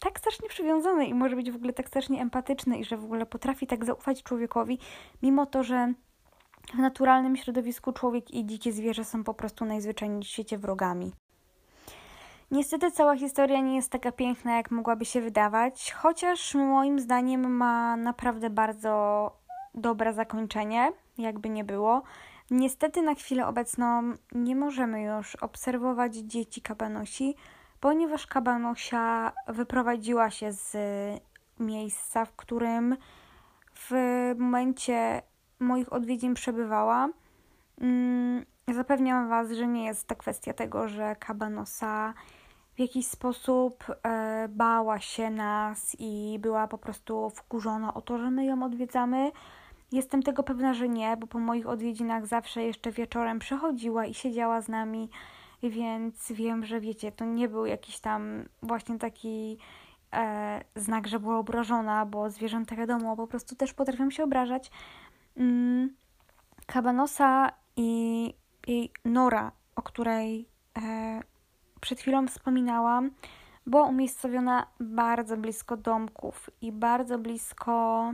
tak 0.07 0.19
strasznie 0.19 0.49
przywiązany 0.49 1.07
i 1.07 1.15
może 1.15 1.37
być 1.37 1.51
w 1.51 1.57
ogóle 1.57 1.73
tak 1.73 1.89
strasznie 1.89 2.23
empatyczny 2.23 2.79
i 2.79 2.85
że 2.85 2.97
w 2.97 3.05
ogóle 3.05 3.27
potrafi 3.27 3.67
tak 3.67 3.85
zaufać 3.85 4.23
człowiekowi, 4.23 4.79
mimo 5.23 5.47
to, 5.47 5.63
że 5.63 5.93
w 6.75 6.79
naturalnym 6.79 7.37
środowisku 7.37 7.93
człowiek 7.93 8.31
i 8.31 8.47
dzikie 8.47 8.73
zwierzę 8.73 9.05
są 9.05 9.25
po 9.25 9.35
prostu 9.35 9.65
najzwyczajniej 9.65 10.23
w 10.23 10.27
świecie 10.27 10.59
wrogami. 10.59 11.13
Niestety 12.51 12.91
cała 12.91 13.17
historia 13.17 13.61
nie 13.61 13.77
jest 13.77 13.91
taka 13.91 14.13
piękna, 14.13 14.57
jak 14.57 14.71
mogłaby 14.71 15.05
się 15.05 15.21
wydawać, 15.21 15.93
chociaż 15.93 16.55
moim 16.55 17.01
zdaniem 17.01 17.57
ma 17.57 17.97
naprawdę 17.97 18.51
bardzo 18.51 19.31
dobre 19.75 20.13
zakończenie, 20.13 20.93
jakby 21.19 21.49
nie 21.49 21.65
było. 21.65 22.03
Niestety 22.51 23.03
na 23.03 23.15
chwilę 23.15 23.47
obecną 23.47 24.13
nie 24.33 24.57
możemy 24.57 25.03
już 25.03 25.37
obserwować 25.37 26.15
dzieci 26.15 26.61
kabanosi, 26.63 27.35
ponieważ 27.87 28.27
kabanosia 28.27 29.33
wyprowadziła 29.49 30.31
się 30.31 30.53
z 30.53 30.77
miejsca, 31.61 32.25
w 32.25 32.37
którym 32.37 32.97
w 33.75 33.93
momencie 34.39 35.23
moich 35.61 35.93
odwiedzin 35.93 36.35
przebywała. 36.35 37.09
Mm, 37.81 38.45
zapewniam 38.75 39.29
Was, 39.29 39.51
że 39.51 39.67
nie 39.67 39.85
jest 39.85 40.09
to 40.09 40.17
kwestia 40.17 40.53
tego, 40.53 40.89
że 40.89 41.17
kabanosa 41.17 42.15
w 42.75 42.81
jakiś 42.81 43.07
sposób 43.07 43.85
e, 44.03 44.49
bała 44.49 45.01
się 45.01 45.31
nas 45.31 45.97
i 45.99 46.39
była 46.41 46.69
po 46.69 46.79
prostu 46.79 47.31
wkurzona 47.31 47.95
o 47.95 48.01
to, 48.01 48.19
że 48.19 48.31
my 48.31 48.45
ją 48.45 48.63
odwiedzamy. 48.63 49.33
Jestem 49.93 50.23
tego 50.23 50.43
pewna, 50.43 50.75
że 50.75 50.89
nie, 50.89 51.17
bo 51.17 51.27
po 51.27 51.39
moich 51.39 51.69
odwiedzinach 51.69 52.27
zawsze 52.27 52.63
jeszcze 52.63 52.91
wieczorem 52.91 53.39
przychodziła 53.39 54.07
i 54.07 54.15
siedziała 54.15 54.61
z 54.61 54.69
nami, 54.69 55.11
więc 55.63 56.33
wiem, 56.33 56.65
że 56.65 56.81
wiecie, 56.81 57.13
to 57.13 57.25
nie 57.25 57.49
był 57.49 57.67
jakiś 57.67 58.01
tam 58.01 58.45
właśnie 58.63 58.99
taki 58.99 59.59
e, 60.13 60.65
znak, 60.77 61.09
że 61.09 61.21
była 61.21 61.39
obrażona, 61.39 62.07
bo 62.07 62.31
zwierzęta 62.31 62.77
wiadomo, 62.77 63.17
po 63.17 63.27
prostu 63.27 63.57
też 63.57 63.75
potrafią 63.75 64.11
się 64.11 64.25
obrażać. 64.25 64.71
Mm, 65.37 65.97
kabanosa 66.67 67.53
i 67.77 68.35
jej 68.67 68.93
nora, 69.05 69.53
o 69.77 69.83
której 69.83 70.49
e, 70.79 71.21
przed 71.81 72.01
chwilą 72.01 72.27
wspominałam, 72.27 73.11
była 73.67 73.85
umiejscowiona 73.85 74.67
bardzo 74.81 75.37
blisko 75.37 75.77
domków 75.77 76.51
i 76.61 76.73
bardzo 76.73 77.19
blisko 77.19 78.13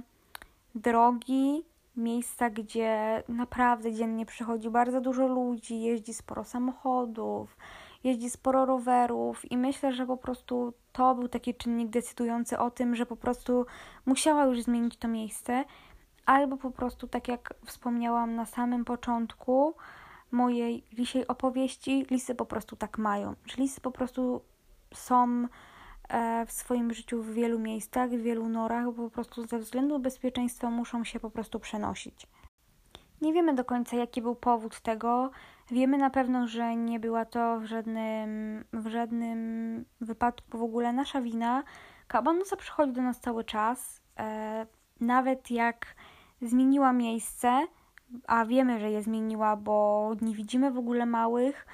drogi, 0.74 1.64
miejsca, 1.96 2.50
gdzie 2.50 3.22
naprawdę 3.28 3.92
dziennie 3.92 4.26
przychodzi 4.26 4.70
bardzo 4.70 5.00
dużo 5.00 5.26
ludzi, 5.26 5.80
jeździ 5.80 6.14
sporo 6.14 6.44
samochodów, 6.44 7.56
jeździ 8.04 8.30
sporo 8.30 8.66
rowerów 8.66 9.52
i 9.52 9.56
myślę, 9.56 9.92
że 9.92 10.06
po 10.06 10.16
prostu 10.16 10.72
to 10.92 11.14
był 11.14 11.28
taki 11.28 11.54
czynnik 11.54 11.88
decydujący 11.88 12.58
o 12.58 12.70
tym, 12.70 12.96
że 12.96 13.06
po 13.06 13.16
prostu 13.16 13.66
musiała 14.06 14.44
już 14.44 14.62
zmienić 14.62 14.96
to 14.96 15.08
miejsce, 15.08 15.64
albo 16.26 16.56
po 16.56 16.70
prostu, 16.70 17.08
tak 17.08 17.28
jak 17.28 17.54
wspomniałam 17.66 18.34
na 18.34 18.46
samym 18.46 18.84
początku, 18.84 19.74
mojej 20.30 20.84
lisiej 20.92 21.26
opowieści, 21.26 22.06
lisy 22.10 22.34
po 22.34 22.46
prostu 22.46 22.76
tak 22.76 22.98
mają. 22.98 23.34
Że 23.46 23.56
lisy 23.56 23.80
po 23.80 23.90
prostu 23.90 24.42
są 24.94 25.48
w 26.46 26.52
swoim 26.52 26.94
życiu 26.94 27.22
w 27.22 27.32
wielu 27.32 27.58
miejscach, 27.58 28.10
w 28.10 28.22
wielu 28.22 28.48
norach, 28.48 28.84
bo 28.84 28.92
po 28.92 29.10
prostu 29.10 29.46
ze 29.46 29.58
względu 29.58 29.98
bezpieczeństwa 29.98 30.70
muszą 30.70 31.04
się 31.04 31.20
po 31.20 31.30
prostu 31.30 31.60
przenosić. 31.60 32.26
Nie 33.20 33.32
wiemy 33.32 33.54
do 33.54 33.64
końca, 33.64 33.96
jaki 33.96 34.22
był 34.22 34.34
powód 34.34 34.80
tego. 34.80 35.30
Wiemy 35.70 35.98
na 35.98 36.10
pewno, 36.10 36.46
że 36.46 36.76
nie 36.76 37.00
była 37.00 37.24
to 37.24 37.60
w 37.60 37.64
żadnym, 37.64 38.64
w 38.72 38.86
żadnym 38.86 39.84
wypadku 40.00 40.58
w 40.58 40.62
ogóle 40.62 40.92
nasza 40.92 41.20
wina. 41.20 41.62
Kabanusa 42.08 42.56
przychodzi 42.56 42.92
do 42.92 43.02
nas 43.02 43.20
cały 43.20 43.44
czas. 43.44 44.02
E, 44.18 44.66
nawet 45.00 45.50
jak 45.50 45.86
zmieniła 46.42 46.92
miejsce, 46.92 47.66
a 48.26 48.44
wiemy, 48.44 48.80
że 48.80 48.90
je 48.90 49.02
zmieniła, 49.02 49.56
bo 49.56 50.10
nie 50.20 50.34
widzimy 50.34 50.70
w 50.70 50.78
ogóle 50.78 51.06
małych. 51.06 51.66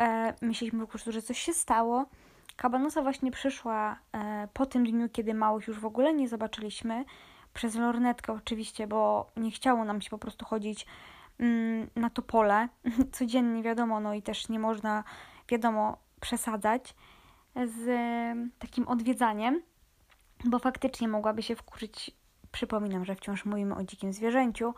E, 0.00 0.34
myśleliśmy 0.42 0.80
po 0.80 0.86
prostu, 0.86 1.12
że 1.12 1.22
coś 1.22 1.38
się 1.38 1.54
stało. 1.54 2.06
Kabanosa 2.58 3.02
właśnie 3.02 3.30
przyszła 3.30 3.98
e, 4.12 4.48
po 4.52 4.66
tym 4.66 4.84
dniu, 4.84 5.08
kiedy 5.08 5.34
małych 5.34 5.68
już 5.68 5.80
w 5.80 5.86
ogóle 5.86 6.14
nie 6.14 6.28
zobaczyliśmy. 6.28 7.04
Przez 7.54 7.74
lornetkę 7.74 8.32
oczywiście, 8.32 8.86
bo 8.86 9.30
nie 9.36 9.50
chciało 9.50 9.84
nam 9.84 10.00
się 10.00 10.10
po 10.10 10.18
prostu 10.18 10.44
chodzić 10.44 10.86
mm, 11.38 11.90
na 11.96 12.10
to 12.10 12.22
pole 12.22 12.68
codziennie, 13.12 13.62
wiadomo, 13.62 14.00
no 14.00 14.14
i 14.14 14.22
też 14.22 14.48
nie 14.48 14.58
można, 14.58 15.04
wiadomo, 15.48 15.96
przesadzać 16.20 16.94
z 17.54 17.88
e, 17.88 18.34
takim 18.58 18.88
odwiedzaniem, 18.88 19.62
bo 20.44 20.58
faktycznie 20.58 21.08
mogłaby 21.08 21.42
się 21.42 21.56
wkurzyć. 21.56 22.10
Przypominam, 22.52 23.04
że 23.04 23.14
wciąż 23.14 23.44
mówimy 23.44 23.74
o 23.74 23.84
dzikim 23.84 24.12
zwierzęciu, 24.12 24.74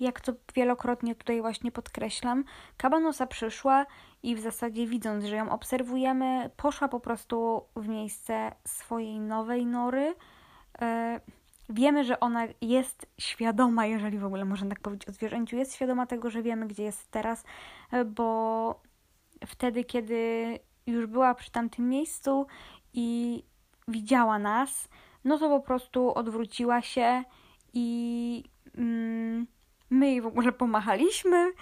jak 0.00 0.20
to 0.20 0.32
wielokrotnie 0.54 1.14
tutaj 1.14 1.40
właśnie 1.40 1.72
podkreślam, 1.72 2.44
kabanosa 2.76 3.26
przyszła 3.26 3.86
i 4.22 4.36
w 4.36 4.40
zasadzie 4.40 4.86
widząc, 4.86 5.24
że 5.24 5.36
ją 5.36 5.50
obserwujemy, 5.50 6.50
poszła 6.56 6.88
po 6.88 7.00
prostu 7.00 7.64
w 7.76 7.88
miejsce 7.88 8.52
swojej 8.64 9.20
nowej 9.20 9.66
nory. 9.66 10.14
E, 10.82 11.20
wiemy, 11.68 12.04
że 12.04 12.20
ona 12.20 12.46
jest 12.60 13.06
świadoma, 13.18 13.86
jeżeli 13.86 14.18
w 14.18 14.24
ogóle 14.24 14.44
można 14.44 14.68
tak 14.68 14.80
powiedzieć 14.80 15.08
o 15.08 15.12
zwierzęciu, 15.12 15.56
jest 15.56 15.74
świadoma 15.74 16.06
tego, 16.06 16.30
że 16.30 16.42
wiemy, 16.42 16.66
gdzie 16.66 16.82
jest 16.82 17.10
teraz, 17.10 17.44
e, 17.92 18.04
bo 18.04 18.80
wtedy, 19.46 19.84
kiedy 19.84 20.58
już 20.86 21.06
była 21.06 21.34
przy 21.34 21.50
tamtym 21.50 21.88
miejscu 21.88 22.46
i 22.92 23.42
widziała 23.88 24.38
nas, 24.38 24.88
no 25.24 25.38
to 25.38 25.48
po 25.48 25.60
prostu 25.60 26.14
odwróciła 26.14 26.82
się 26.82 27.24
i. 27.72 28.44
Mm, 28.74 29.46
My 29.90 30.06
jej 30.06 30.20
w 30.20 30.26
ogóle 30.26 30.52
pomachaliśmy, 30.52 31.52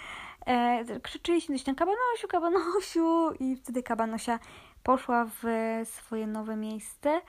e, 0.45 0.99
krzyczyliśmy 0.99 1.55
coś 1.55 1.63
tam 1.63 1.75
kabanosiu, 1.75 2.27
kabanosiu 2.27 3.31
i 3.39 3.55
wtedy 3.55 3.83
kabanosia 3.83 4.39
poszła 4.83 5.25
w 5.25 5.43
swoje 5.83 6.27
nowe 6.27 6.55
miejsce, 6.55 7.21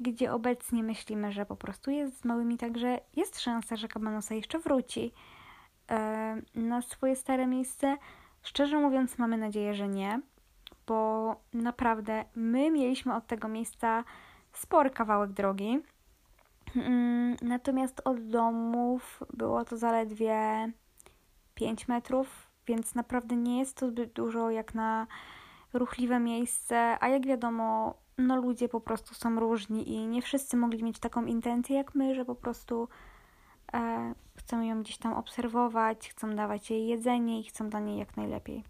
gdzie 0.00 0.32
obecnie 0.32 0.82
myślimy, 0.82 1.32
że 1.32 1.46
po 1.46 1.56
prostu 1.56 1.90
jest 1.90 2.20
z 2.20 2.24
małymi, 2.24 2.58
także 2.58 3.00
jest 3.16 3.40
szansa, 3.40 3.76
że 3.76 3.88
kabanosa 3.88 4.34
jeszcze 4.34 4.58
wróci 4.58 5.12
e, 5.90 6.42
na 6.54 6.82
swoje 6.82 7.16
stare 7.16 7.46
miejsce. 7.46 7.96
Szczerze 8.42 8.78
mówiąc, 8.78 9.18
mamy 9.18 9.36
nadzieję, 9.36 9.74
że 9.74 9.88
nie, 9.88 10.20
bo 10.86 11.36
naprawdę 11.52 12.24
my 12.34 12.70
mieliśmy 12.70 13.14
od 13.14 13.26
tego 13.26 13.48
miejsca 13.48 14.04
spory 14.52 14.90
kawałek 14.90 15.32
drogi. 15.32 15.80
Mm, 16.76 17.36
natomiast 17.42 18.00
od 18.04 18.28
domów 18.28 19.22
było 19.34 19.64
to 19.64 19.76
zaledwie 19.76 20.70
5 21.54 21.88
metrów, 21.88 22.50
więc 22.66 22.94
naprawdę 22.94 23.36
nie 23.36 23.58
jest 23.58 23.76
to 23.76 23.88
zbyt 23.88 24.12
dużo 24.12 24.50
jak 24.50 24.74
na 24.74 25.06
ruchliwe 25.72 26.20
miejsce, 26.20 26.96
a 27.00 27.08
jak 27.08 27.26
wiadomo, 27.26 27.94
no 28.18 28.36
ludzie 28.36 28.68
po 28.68 28.80
prostu 28.80 29.14
są 29.14 29.40
różni 29.40 29.92
i 29.92 30.06
nie 30.06 30.22
wszyscy 30.22 30.56
mogli 30.56 30.84
mieć 30.84 30.98
taką 30.98 31.24
intencję 31.24 31.76
jak 31.76 31.94
my, 31.94 32.14
że 32.14 32.24
po 32.24 32.34
prostu 32.34 32.88
e, 33.72 34.14
chcą 34.36 34.62
ją 34.62 34.82
gdzieś 34.82 34.98
tam 34.98 35.12
obserwować, 35.12 36.08
chcą 36.08 36.34
dawać 36.34 36.70
jej 36.70 36.86
jedzenie 36.86 37.40
i 37.40 37.44
chcą 37.44 37.68
dla 37.68 37.80
niej 37.80 37.98
jak 37.98 38.16
najlepiej. 38.16 38.64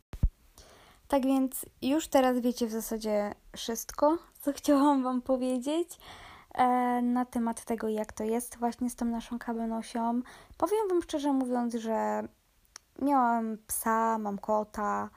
Tak 1.08 1.26
więc 1.26 1.66
już 1.82 2.08
teraz 2.08 2.40
wiecie 2.40 2.66
w 2.66 2.70
zasadzie 2.70 3.34
wszystko, 3.56 4.18
co 4.40 4.52
chciałam 4.58 5.02
Wam 5.02 5.22
powiedzieć 5.22 5.98
na 7.02 7.24
temat 7.24 7.64
tego, 7.64 7.88
jak 7.88 8.12
to 8.12 8.24
jest 8.24 8.58
właśnie 8.58 8.90
z 8.90 8.96
tą 8.96 9.04
naszą 9.06 9.38
kabanosią. 9.38 10.20
Powiem 10.58 10.88
Wam 10.90 11.02
szczerze 11.02 11.32
mówiąc, 11.32 11.74
że 11.74 12.28
miałam 13.02 13.58
psa, 13.66 14.18
mam 14.18 14.38
kota, 14.38 15.10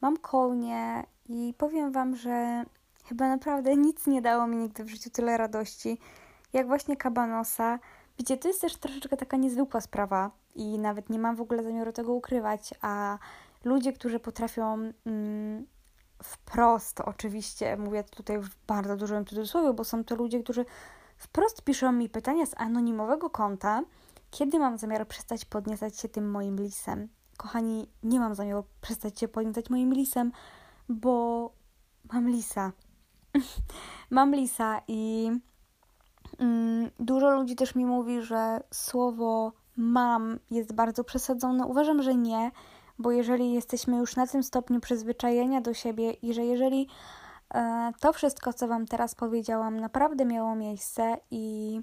mam 0.00 0.16
konie 0.16 1.04
i 1.28 1.54
powiem 1.58 1.92
Wam, 1.92 2.16
że 2.16 2.64
chyba 3.04 3.28
naprawdę 3.28 3.76
nic 3.86 4.06
nie 4.06 4.22
dało 4.22 4.46
mi 4.46 4.56
nigdy 4.56 4.84
w 4.84 4.88
życiu 4.88 5.10
tyle 5.10 5.36
radości, 5.36 5.98
jak 6.52 6.66
właśnie 6.66 6.96
kabanosa. 6.96 7.78
Wiecie, 8.18 8.36
to 8.36 8.48
jest 8.48 8.60
też 8.60 8.76
troszeczkę 8.76 9.16
taka 9.16 9.36
niezwykła 9.36 9.80
sprawa 9.80 10.30
i 10.54 10.78
nawet 10.78 11.10
nie 11.10 11.18
mam 11.18 11.36
w 11.36 11.40
ogóle 11.40 11.62
zamiaru 11.62 11.92
tego 11.92 12.12
ukrywać, 12.12 12.74
a 12.82 13.18
ludzie, 13.64 13.92
którzy 13.92 14.20
potrafią 14.20 14.92
mm, 15.06 15.66
wprost, 16.22 17.00
oczywiście, 17.00 17.76
mówię 17.76 18.04
tutaj 18.04 18.38
w 18.38 18.48
bardzo 18.66 18.96
dużym 18.96 19.24
cudzysłowie, 19.24 19.72
bo 19.72 19.84
są 19.84 20.04
to 20.04 20.16
ludzie, 20.16 20.42
którzy 20.42 20.64
wprost 21.16 21.62
piszą 21.62 21.92
mi 21.92 22.08
pytania 22.08 22.46
z 22.46 22.54
anonimowego 22.56 23.30
konta, 23.30 23.82
kiedy 24.30 24.58
mam 24.58 24.78
zamiar 24.78 25.08
przestać 25.08 25.44
podniecać 25.44 25.98
się 25.98 26.08
tym 26.08 26.30
moim 26.30 26.56
lisem. 26.56 27.08
Kochani, 27.36 27.86
nie 28.02 28.20
mam 28.20 28.34
zamiaru 28.34 28.64
przestać 28.80 29.20
się 29.20 29.28
podniecać 29.28 29.70
moim 29.70 29.94
lisem, 29.94 30.32
bo 30.88 31.50
mam 32.12 32.28
lisa. 32.28 32.72
mam 34.10 34.34
lisa 34.34 34.80
i 34.88 35.30
mm, 36.38 36.90
dużo 37.00 37.30
ludzi 37.30 37.56
też 37.56 37.74
mi 37.74 37.86
mówi, 37.86 38.22
że 38.22 38.60
słowo 38.70 39.52
mam 39.76 40.38
jest 40.50 40.72
bardzo 40.72 41.04
przesadzone. 41.04 41.66
Uważam, 41.66 42.02
że 42.02 42.14
nie, 42.14 42.50
bo 43.00 43.10
jeżeli 43.10 43.52
jesteśmy 43.52 43.96
już 43.96 44.16
na 44.16 44.26
tym 44.26 44.42
stopniu 44.42 44.80
przyzwyczajenia 44.80 45.60
do 45.60 45.74
siebie 45.74 46.10
i 46.10 46.34
że 46.34 46.44
jeżeli 46.44 46.88
e, 47.54 47.92
to 48.00 48.12
wszystko, 48.12 48.52
co 48.52 48.68
Wam 48.68 48.86
teraz 48.86 49.14
powiedziałam, 49.14 49.80
naprawdę 49.80 50.24
miało 50.24 50.54
miejsce 50.54 51.16
i 51.30 51.80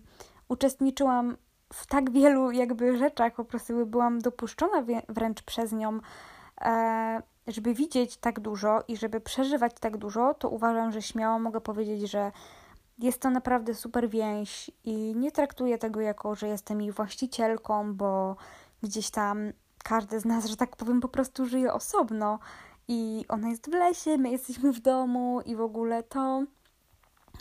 uczestniczyłam 0.47 1.38
w 1.73 1.88
tak 1.88 2.12
wielu 2.12 2.51
jakby 2.51 2.97
rzeczach, 2.97 3.34
po 3.34 3.45
prostu 3.45 3.86
byłam 3.86 4.19
dopuszczona 4.19 4.86
wręcz 5.10 5.41
przez 5.41 5.71
nią, 5.71 5.99
e, 6.62 7.21
żeby 7.47 7.73
widzieć 7.73 8.17
tak 8.17 8.39
dużo 8.39 8.84
i 8.88 8.97
żeby 8.97 9.21
przeżywać 9.21 9.73
tak 9.80 9.97
dużo, 9.97 10.34
to 10.34 10.49
uważam, 10.49 10.91
że 10.91 11.01
śmiało 11.01 11.39
mogę 11.39 11.62
powiedzieć, 11.62 12.12
że 12.12 12.32
jest 12.99 13.21
to 13.21 13.30
naprawdę 13.30 13.75
super 13.75 14.10
więź 14.10 14.71
i 14.84 15.15
nie 15.15 15.32
traktuję 15.32 15.77
tego 15.77 16.01
jako, 16.01 16.36
że 16.36 16.47
jestem 16.47 16.82
jej 16.82 16.91
właścicielką, 16.91 17.93
bo 17.93 18.36
gdzieś 18.84 19.10
tam 19.10 19.51
każdy 19.88 20.19
z 20.19 20.26
nas, 20.26 20.45
że 20.45 20.58
tak 20.58 20.76
powiem, 20.76 21.02
po 21.02 21.08
prostu 21.08 21.45
żyje 21.45 21.73
osobno 21.73 22.39
i 22.88 23.26
ona 23.30 23.50
jest 23.50 23.69
w 23.69 23.73
lesie, 23.73 24.17
my 24.17 24.30
jesteśmy 24.30 24.73
w 24.73 24.80
domu 24.80 25.41
i 25.45 25.56
w 25.56 25.62
ogóle 25.62 26.04
to 26.04 26.43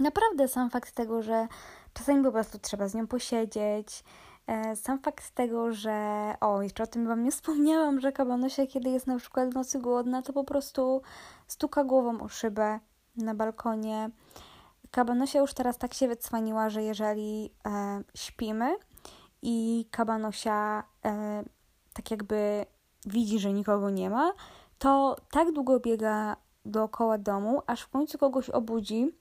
naprawdę 0.00 0.48
sam 0.48 0.70
fakt 0.70 0.94
tego, 0.94 1.22
że 1.22 1.48
czasami 1.94 2.24
po 2.24 2.32
prostu 2.32 2.59
trzeba 2.59 2.88
z 2.88 2.94
nią 2.94 3.06
posiedzieć, 3.06 4.04
e, 4.46 4.76
sam 4.76 4.98
fakt 4.98 5.30
tego, 5.30 5.72
że 5.72 6.35
o, 6.40 6.62
jeszcze 6.62 6.82
o 6.82 6.87
tym 6.87 7.06
wam 7.06 7.22
nie 7.22 7.30
wspomniałam, 7.37 8.00
że 8.00 8.12
kabanosia, 8.12 8.66
kiedy 8.66 8.90
jest 8.90 9.06
na 9.06 9.18
przykład 9.18 9.50
w 9.50 9.54
nocy 9.54 9.78
głodna, 9.78 10.22
to 10.22 10.32
po 10.32 10.44
prostu 10.44 11.02
stuka 11.46 11.85
głową 11.85 12.20
o 12.20 12.28
szybę 12.28 12.80
na 13.16 13.35
balkonie. 13.35 14.11
Kabanosia 14.90 15.38
już 15.38 15.54
teraz 15.54 15.78
tak 15.78 15.94
się 15.94 16.09
wycwaniła, 16.09 16.70
że 16.70 16.82
jeżeli 16.82 17.50
e, 17.66 18.02
śpimy 18.14 18.76
i 19.42 19.87
kabanosia 19.90 20.85
e, 21.04 21.44
tak 21.96 22.11
jakby 22.11 22.66
widzi, 23.06 23.38
że 23.38 23.52
nikogo 23.52 23.90
nie 23.90 24.11
ma, 24.11 24.32
to 24.78 25.16
tak 25.30 25.52
długo 25.52 25.80
biega 25.80 26.37
dookoła 26.64 27.18
domu, 27.18 27.62
aż 27.66 27.80
w 27.80 27.88
końcu 27.88 28.18
kogoś 28.18 28.50
obudzi. 28.50 29.14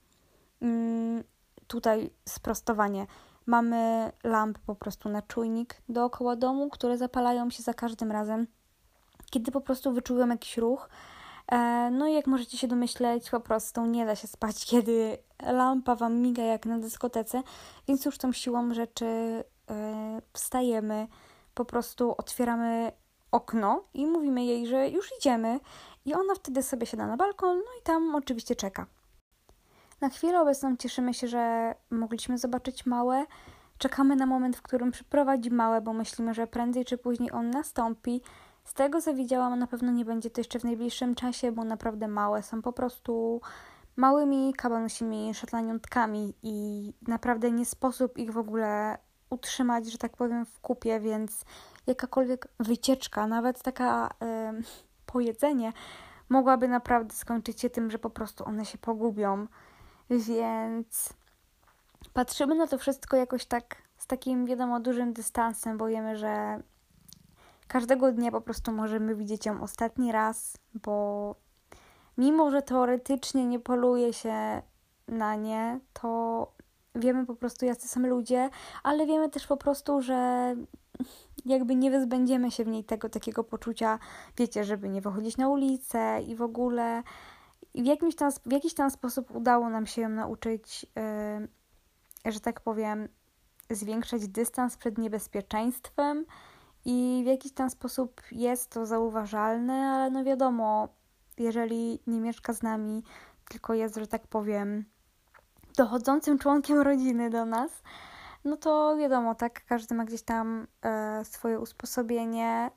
Mm, 0.61 1.23
tutaj 1.67 2.09
sprostowanie. 2.29 3.07
Mamy 3.45 4.11
lampy 4.23 4.59
po 4.65 4.75
prostu 4.75 5.09
na 5.09 5.21
czujnik 5.21 5.81
dookoła 5.89 6.35
domu, 6.35 6.69
które 6.69 6.97
zapalają 6.97 7.49
się 7.49 7.63
za 7.63 7.73
każdym 7.73 8.11
razem, 8.11 8.47
kiedy 9.31 9.51
po 9.51 9.61
prostu 9.61 9.91
wyczułem 9.91 10.29
jakiś 10.29 10.57
ruch. 10.57 10.89
E, 11.51 11.89
no 11.91 12.07
i 12.07 12.13
jak 12.13 12.27
możecie 12.27 12.57
się 12.57 12.67
domyśleć, 12.67 13.29
po 13.29 13.39
prostu 13.39 13.85
nie 13.85 14.05
da 14.05 14.15
się 14.15 14.27
spać, 14.27 14.65
kiedy 14.71 15.17
lampa 15.43 15.95
wam 15.95 16.21
miga 16.21 16.43
jak 16.43 16.65
na 16.65 16.79
dyskotece, 16.79 17.43
więc 17.87 18.05
już 18.05 18.17
tą 18.17 18.31
siłą 18.31 18.73
rzeczy 18.73 19.05
e, 19.05 20.21
wstajemy, 20.33 21.07
po 21.55 21.65
prostu 21.65 22.15
otwieramy 22.17 22.91
okno 23.31 23.83
i 23.93 24.07
mówimy 24.07 24.45
jej, 24.45 24.67
że 24.67 24.89
już 24.89 25.09
idziemy, 25.19 25.59
i 26.05 26.13
ona 26.13 26.35
wtedy 26.35 26.63
sobie 26.63 26.85
siada 26.85 27.07
na 27.07 27.17
balkon, 27.17 27.57
no 27.57 27.79
i 27.81 27.83
tam 27.83 28.15
oczywiście 28.15 28.55
czeka. 28.55 28.85
Na 30.01 30.09
chwilę 30.09 30.41
obecną 30.41 30.77
cieszymy 30.77 31.13
się, 31.13 31.27
że 31.27 31.75
mogliśmy 31.89 32.37
zobaczyć 32.37 32.85
małe. 32.85 33.25
Czekamy 33.77 34.15
na 34.15 34.25
moment, 34.25 34.57
w 34.57 34.61
którym 34.61 34.91
przyprowadzi 34.91 35.51
małe, 35.51 35.81
bo 35.81 35.93
myślimy, 35.93 36.33
że 36.33 36.47
prędzej 36.47 36.85
czy 36.85 36.97
później 36.97 37.31
on 37.31 37.49
nastąpi. 37.49 38.21
Z 38.63 38.73
tego 38.73 39.01
co 39.01 39.13
widziałam, 39.13 39.59
na 39.59 39.67
pewno 39.67 39.91
nie 39.91 40.05
będzie 40.05 40.29
to 40.29 40.41
jeszcze 40.41 40.59
w 40.59 40.63
najbliższym 40.63 41.15
czasie, 41.15 41.51
bo 41.51 41.63
naprawdę 41.63 42.07
małe 42.07 42.43
są 42.43 42.61
po 42.61 42.73
prostu 42.73 43.41
małymi 43.95 44.53
kabanusimi 44.53 45.33
szataniątkami 45.33 46.33
i 46.43 46.93
naprawdę 47.07 47.51
nie 47.51 47.65
sposób 47.65 48.17
ich 48.17 48.31
w 48.31 48.37
ogóle 48.37 48.97
utrzymać, 49.29 49.91
że 49.91 49.97
tak 49.97 50.17
powiem, 50.17 50.45
w 50.45 50.59
kupie, 50.59 50.99
więc 50.99 51.45
jakakolwiek 51.87 52.47
wycieczka, 52.59 53.27
nawet 53.27 53.61
taka 53.61 54.09
e, 54.21 54.53
pojedzenie, 55.05 55.73
mogłaby 56.29 56.67
naprawdę 56.67 57.15
skończyć 57.15 57.61
się 57.61 57.69
tym, 57.69 57.91
że 57.91 57.99
po 57.99 58.09
prostu 58.09 58.45
one 58.45 58.65
się 58.65 58.77
pogubią. 58.77 59.47
Więc 60.09 61.13
patrzymy 62.13 62.55
na 62.55 62.67
to 62.67 62.77
wszystko 62.77 63.17
jakoś 63.17 63.45
tak 63.45 63.75
z 63.97 64.07
takim, 64.07 64.45
wiadomo, 64.45 64.79
dużym 64.79 65.13
dystansem, 65.13 65.77
bo 65.77 65.87
wiemy, 65.87 66.17
że 66.17 66.59
każdego 67.67 68.11
dnia 68.11 68.31
po 68.31 68.41
prostu 68.41 68.71
możemy 68.71 69.15
widzieć 69.15 69.45
ją 69.45 69.61
ostatni 69.61 70.11
raz, 70.11 70.57
bo 70.73 71.35
mimo, 72.17 72.51
że 72.51 72.61
teoretycznie 72.61 73.45
nie 73.45 73.59
poluje 73.59 74.13
się 74.13 74.61
na 75.07 75.35
nie, 75.35 75.79
to 75.93 76.51
wiemy 76.95 77.25
po 77.25 77.35
prostu, 77.35 77.65
jacy 77.65 77.87
są 77.87 77.99
ludzie, 77.99 78.49
ale 78.83 79.05
wiemy 79.05 79.29
też 79.29 79.47
po 79.47 79.57
prostu, 79.57 80.01
że 80.01 80.55
jakby 81.45 81.75
nie 81.75 81.91
wyzbędziemy 81.91 82.51
się 82.51 82.63
w 82.63 82.67
niej 82.67 82.83
tego 82.83 83.09
takiego 83.09 83.43
poczucia, 83.43 83.99
wiecie, 84.37 84.63
żeby 84.63 84.89
nie 84.89 85.01
wychodzić 85.01 85.37
na 85.37 85.49
ulicę 85.49 86.21
i 86.27 86.35
w 86.35 86.41
ogóle. 86.41 87.03
I 87.73 87.83
w, 87.83 87.85
jakimś 87.85 88.15
tam, 88.15 88.31
w 88.45 88.51
jakiś 88.51 88.73
tam 88.73 88.91
sposób 88.91 89.35
udało 89.35 89.69
nam 89.69 89.85
się 89.85 90.01
ją 90.01 90.09
nauczyć, 90.09 90.85
yy, 92.25 92.31
że 92.31 92.39
tak 92.39 92.61
powiem, 92.61 93.07
zwiększać 93.69 94.27
dystans 94.27 94.77
przed 94.77 94.97
niebezpieczeństwem 94.97 96.25
i 96.85 97.21
w 97.23 97.27
jakiś 97.27 97.51
tam 97.51 97.69
sposób 97.69 98.21
jest 98.31 98.69
to 98.69 98.85
zauważalne, 98.85 99.73
ale 99.73 100.11
no 100.11 100.23
wiadomo, 100.23 100.87
jeżeli 101.37 101.99
nie 102.07 102.19
mieszka 102.19 102.53
z 102.53 102.63
nami, 102.63 103.03
tylko 103.49 103.73
jest, 103.73 103.95
że 103.95 104.07
tak 104.07 104.27
powiem, 104.27 104.85
dochodzącym 105.75 106.39
członkiem 106.39 106.79
rodziny 106.79 107.29
do 107.29 107.45
nas, 107.45 107.71
no 108.45 108.57
to 108.57 108.97
wiadomo, 108.97 109.35
tak, 109.35 109.65
każdy 109.65 109.95
ma 109.95 110.05
gdzieś 110.05 110.21
tam 110.21 110.67
e, 110.81 111.25
swoje 111.25 111.59
usposobienie, 111.59 112.71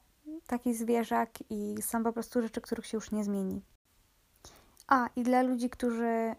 taki 0.46 0.74
zwierzak 0.74 1.30
i 1.50 1.82
są 1.82 2.04
po 2.04 2.12
prostu 2.12 2.42
rzeczy, 2.42 2.60
których 2.60 2.86
się 2.86 2.96
już 2.96 3.10
nie 3.10 3.24
zmieni. 3.24 3.62
A, 4.88 5.08
i 5.16 5.22
dla 5.22 5.42
ludzi, 5.42 5.70
którzy 5.70 6.06
e, 6.06 6.36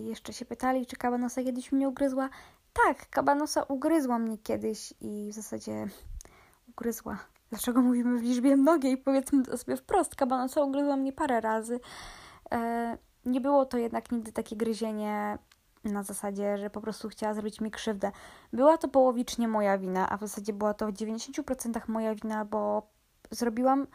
jeszcze 0.00 0.32
się 0.32 0.44
pytali, 0.44 0.86
czy 0.86 0.96
kabanosa 0.96 1.42
kiedyś 1.42 1.72
mnie 1.72 1.88
ugryzła, 1.88 2.28
tak, 2.72 3.10
kabanosa 3.10 3.62
ugryzła 3.62 4.18
mnie 4.18 4.38
kiedyś 4.38 4.94
i 5.00 5.28
w 5.32 5.34
zasadzie 5.34 5.86
ugryzła. 6.68 7.18
Dlaczego 7.50 7.80
mówimy 7.82 8.18
w 8.18 8.22
liczbie 8.22 8.56
mnogiej? 8.56 8.98
Powiedzmy 8.98 9.42
to 9.42 9.58
sobie 9.58 9.76
wprost, 9.76 10.14
kabanosa 10.14 10.62
ugryzła 10.62 10.96
mnie 10.96 11.12
parę 11.12 11.40
razy. 11.40 11.80
E, 12.52 12.98
nie 13.24 13.40
było 13.40 13.66
to 13.66 13.78
jednak 13.78 14.12
nigdy 14.12 14.32
takie 14.32 14.56
gryzienie 14.56 15.38
na 15.84 16.02
zasadzie, 16.02 16.58
że 16.58 16.70
po 16.70 16.80
prostu 16.80 17.08
chciała 17.08 17.34
zrobić 17.34 17.60
mi 17.60 17.70
krzywdę. 17.70 18.12
Była 18.52 18.78
to 18.78 18.88
połowicznie 18.88 19.48
moja 19.48 19.78
wina, 19.78 20.10
a 20.10 20.16
w 20.16 20.20
zasadzie 20.20 20.52
była 20.52 20.74
to 20.74 20.86
w 20.86 20.92
90% 20.92 21.80
moja 21.88 22.14
wina, 22.14 22.44
bo 22.44 22.82
zrobiłam 23.30 23.86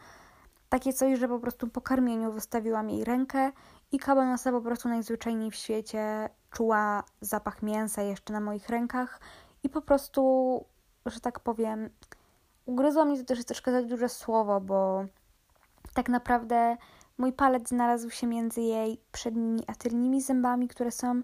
takie 0.68 0.92
coś, 0.92 1.18
że 1.18 1.28
po 1.28 1.38
prostu 1.38 1.68
po 1.68 1.80
karmieniu 1.80 2.32
wystawiłam 2.32 2.90
jej 2.90 3.04
rękę 3.04 3.52
i 3.92 3.98
kabanosa 3.98 4.52
po 4.52 4.60
prostu 4.60 4.88
najzwyczajniej 4.88 5.50
w 5.50 5.54
świecie 5.54 6.28
czuła 6.50 7.04
zapach 7.20 7.62
mięsa 7.62 8.02
jeszcze 8.02 8.32
na 8.32 8.40
moich 8.40 8.68
rękach 8.68 9.20
i 9.62 9.68
po 9.68 9.82
prostu, 9.82 10.64
że 11.06 11.20
tak 11.20 11.40
powiem, 11.40 11.90
ugryzło 12.66 13.04
mnie 13.04 13.18
to 13.18 13.24
też 13.24 13.44
troszkę 13.44 13.72
za 13.72 13.82
duże 13.82 14.08
słowo, 14.08 14.60
bo 14.60 15.04
tak 15.94 16.08
naprawdę 16.08 16.76
mój 17.18 17.32
palec 17.32 17.68
znalazł 17.68 18.10
się 18.10 18.26
między 18.26 18.60
jej 18.60 19.00
przednimi 19.12 19.64
a 19.66 19.74
tylnymi 19.74 20.22
zębami, 20.22 20.68
które 20.68 20.90
są 20.90 21.22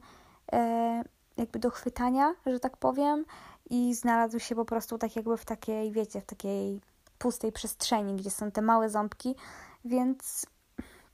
jakby 1.37 1.59
do 1.59 1.70
chwytania, 1.70 2.35
że 2.46 2.61
tak 2.61 2.76
powiem, 2.76 3.24
i 3.70 3.94
znalazł 3.94 4.38
się 4.38 4.55
po 4.55 4.64
prostu 4.64 4.98
tak 4.98 5.16
jakby 5.16 5.37
w 5.37 5.44
takiej, 5.44 5.92
wiecie, 5.92 6.20
w 6.20 6.26
takiej 6.26 6.81
pustej 7.18 7.52
przestrzeni, 7.52 8.16
gdzie 8.16 8.31
są 8.31 8.50
te 8.50 8.62
małe 8.62 8.90
ząbki, 8.90 9.35
więc 9.85 10.46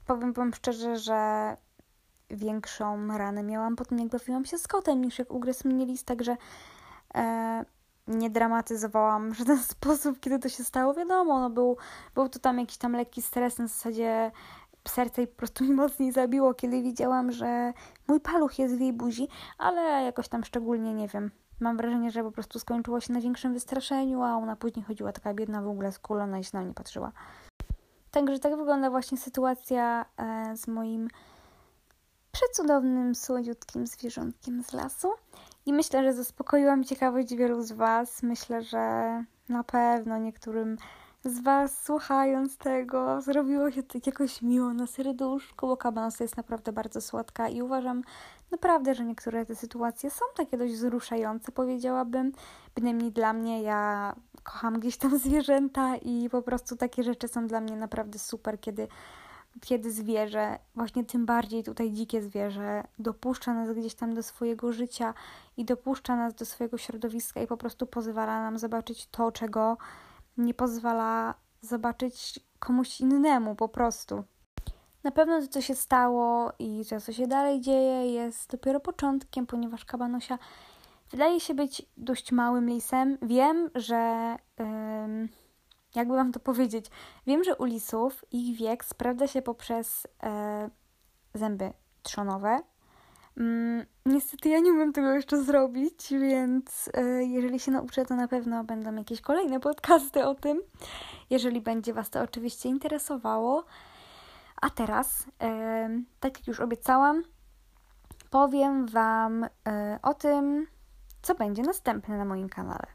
powiem 0.07 0.33
wam 0.33 0.55
szczerze, 0.55 0.99
że 0.99 1.57
większą 2.31 3.19
ranę 3.19 3.43
miałam 3.43 3.77
po 3.77 3.85
tym, 3.85 3.99
jak 3.99 4.09
bawiłam 4.09 4.45
się 4.45 4.59
z 4.59 4.69
kotem, 4.69 5.05
niż 5.05 5.19
jak 5.19 5.33
ugryzł 5.33 5.69
mnie 5.69 5.87
list, 5.87 6.07
także 6.07 6.37
e, 7.15 7.65
nie 8.09 8.31
dramatyzowałam 8.31 9.33
w 9.33 9.39
żaden 9.39 9.59
sposób, 9.75 10.21
kiedy 10.21 10.39
to 10.39 10.49
się 10.49 10.65
stało. 10.65 10.95
Wiadomo, 10.95 11.41
no 11.41 11.51
był, 11.51 11.77
był 12.15 12.29
to 12.29 12.39
tam 12.39 12.59
jakiś 12.59 12.77
tam 12.77 12.93
lekki 12.93 13.23
stres, 13.23 13.59
na 13.59 13.67
zasadzie 13.67 14.31
serce 14.91 15.23
i 15.23 15.27
po 15.27 15.37
prostu 15.37 15.65
mi 15.65 15.71
mocniej 15.71 16.13
zabiło, 16.13 16.55
kiedy 16.55 16.83
widziałam, 16.83 17.33
że 17.33 17.73
mój 18.09 18.21
paluch 18.21 18.59
jest 18.59 18.77
w 18.77 18.81
jej 18.81 18.93
buzi, 18.93 19.29
ale 19.59 20.05
jakoś 20.05 20.29
tam 20.29 20.45
szczególnie, 20.45 20.95
nie 20.95 21.09
wiem, 21.09 21.31
mam 21.61 21.77
wrażenie, 21.77 22.11
że 22.11 22.23
po 22.23 22.33
prostu 22.33 22.59
skończyło 22.59 23.01
się 23.01 23.13
na 23.13 23.21
większym 23.21 23.53
wystraszeniu, 23.53 24.23
a 24.23 24.37
ona 24.37 24.57
później 24.57 24.85
chodziła 24.85 25.13
taka 25.13 25.35
biedna 25.35 25.63
w 25.63 25.69
ogóle 25.69 25.93
skulona 25.93 26.39
i 26.39 26.45
się 26.45 26.51
na 26.53 26.63
mnie 26.63 26.75
patrzyła. 26.75 27.13
Także 28.11 28.39
tak 28.39 28.57
wygląda 28.57 28.91
właśnie 28.91 29.19
sytuacja 29.19 30.05
e, 30.17 30.57
z 30.57 30.69
moim 30.69 31.09
przecudownym, 32.33 33.15
słodziutkim 33.15 33.87
zwierzątkiem 33.87 34.63
z 34.63 34.73
lasu. 34.73 35.13
I 35.67 35.73
myślę, 35.73 36.05
że 36.05 36.13
zaspokoiłam 36.13 36.85
ciekawość 36.85 37.35
wielu 37.35 37.63
z 37.63 37.73
Was. 37.73 38.23
Myślę, 38.23 38.63
że 38.63 39.25
na 39.49 39.65
pewno 39.65 40.19
niektórym 40.19 40.77
z 41.29 41.41
Was 41.41 41.85
słuchając 41.85 42.57
tego 42.57 43.21
zrobiło 43.21 43.71
się 43.71 43.83
tak 43.83 44.07
jakoś 44.07 44.43
miło 44.43 44.75
na 44.75 44.87
serduszku, 44.87 45.67
bo 45.67 45.77
kabanos 45.77 46.21
jest 46.21 46.37
naprawdę 46.37 46.73
bardzo 46.73 47.01
słodka 47.01 47.49
i 47.49 47.63
uważam 47.63 48.03
naprawdę, 48.51 48.95
że 48.95 49.05
niektóre 49.05 49.47
te 49.47 49.57
sytuacje 49.57 50.11
są 50.11 50.25
takie 50.37 50.59
dość 50.59 50.75
wzruszające, 50.75 51.53
powiedziałabym. 51.53 52.33
Bynajmniej 52.75 53.13
dla 53.13 53.33
mnie, 53.33 53.63
ja 53.63 54.15
kocham 54.43 54.81
gdzieś 54.81 54.97
tam 54.97 55.19
zwierzęta 55.25 55.97
i 55.97 56.29
po 56.31 56.43
prostu 56.43 56.77
takie 56.77 57.03
rzeczy 57.03 57.29
są 57.29 57.47
dla 57.47 57.61
mnie 57.61 57.77
naprawdę 57.77 58.19
super, 58.19 58.61
kiedy 58.61 58.89
kiedy 59.61 59.91
zwierzę, 59.91 60.59
właśnie 60.75 61.05
tym 61.05 61.27
bardziej 61.27 61.65
tutaj 61.65 61.93
dzikie 61.93 62.23
zwierzę, 62.23 62.85
dopuszcza 62.99 63.55
nas 63.55 63.73
gdzieś 63.73 63.95
tam 63.95 64.15
do 64.15 64.23
swojego 64.23 64.73
życia 64.73 65.15
i 65.57 65.65
dopuszcza 65.65 66.17
nas 66.17 66.35
do 66.35 66.45
swojego 66.45 66.79
środowiska 66.79 67.43
i 67.43 67.47
po 67.47 67.57
prostu 67.57 67.87
pozwala 67.87 68.43
nam 68.43 68.59
zobaczyć 68.59 69.07
to, 69.07 69.33
czego 69.33 69.77
nie 70.39 70.55
pozwala 70.55 71.35
zobaczyć 71.61 72.41
komuś 72.59 73.01
innemu 73.01 73.55
po 73.55 73.69
prostu. 73.69 74.25
Na 75.05 75.11
pewno 75.11 75.41
to, 75.41 75.49
co 75.49 75.61
się 75.61 75.75
stało 75.75 76.53
i 76.59 76.85
to, 76.91 77.01
co 77.01 77.13
się 77.13 77.27
dalej 77.27 77.61
dzieje, 77.61 78.13
jest 78.13 78.51
dopiero 78.51 78.81
początkiem, 78.81 79.47
ponieważ 79.47 79.85
kabanosia 79.85 80.39
wydaje 81.11 81.41
się 81.41 81.55
być 81.55 81.87
dość 81.97 82.33
małym 82.33 82.69
lisem. 82.69 83.19
Wiem, 83.23 83.71
że. 83.75 84.37
Jakby 85.95 86.15
wam 86.15 86.33
to 86.33 86.41
powiedzieć? 86.41 86.87
Wiem, 87.27 87.45
że 87.45 87.57
u 87.57 87.65
lisów 87.65 88.25
ich 88.31 88.59
wiek 88.59 88.85
sprawdza 88.85 89.27
się 89.27 89.43
poprzez 89.43 90.07
yy, 90.23 90.71
zęby 91.35 91.73
trzonowe. 92.03 92.61
Mm, 93.39 93.87
niestety 94.07 94.49
ja 94.49 94.59
nie 94.59 94.73
umiem 94.73 94.93
tego 94.93 95.13
jeszcze 95.13 95.43
zrobić, 95.43 96.11
więc 96.11 96.91
yy, 96.97 97.25
jeżeli 97.25 97.61
się 97.61 97.71
nauczę, 97.71 98.07
to 98.07 98.17
na 98.17 98.29
pewno 98.29 98.65
będą 98.65 98.95
jakieś 98.95 99.21
kolejne 99.21 99.61
podcasty 99.61 100.27
o 100.27 100.35
tym, 100.35 100.61
jeżeli 101.31 101.61
będzie 101.61 101.93
Was 101.93 102.11
to 102.11 102.21
oczywiście 102.21 102.69
interesowało. 102.69 103.65
A 104.63 104.71
teraz, 104.71 105.25
tak 106.21 106.39
jak 106.39 106.47
już 106.47 106.61
obiecałam, 106.61 107.23
powiem 108.31 108.87
Wam 108.87 109.45
e, 109.45 109.99
o 110.03 110.15
tym, 110.15 110.67
co 111.23 111.35
będzie 111.35 111.63
następne 111.63 112.19
na 112.19 112.25
moim 112.25 112.49
kanale. 112.49 112.87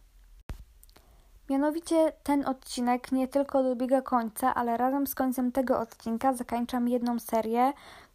Mianowicie 1.49 2.13
ten 2.23 2.45
odcinek 2.47 3.11
nie 3.11 3.27
tylko 3.27 3.63
dobiega 3.63 4.01
końca, 4.01 4.53
ale 4.53 4.77
razem 4.77 5.07
z 5.07 5.15
końcem 5.15 5.51
tego 5.51 5.79
odcinka 5.79 6.33
zakończam 6.33 6.87
jedną 6.87 7.19
serię, 7.19 7.73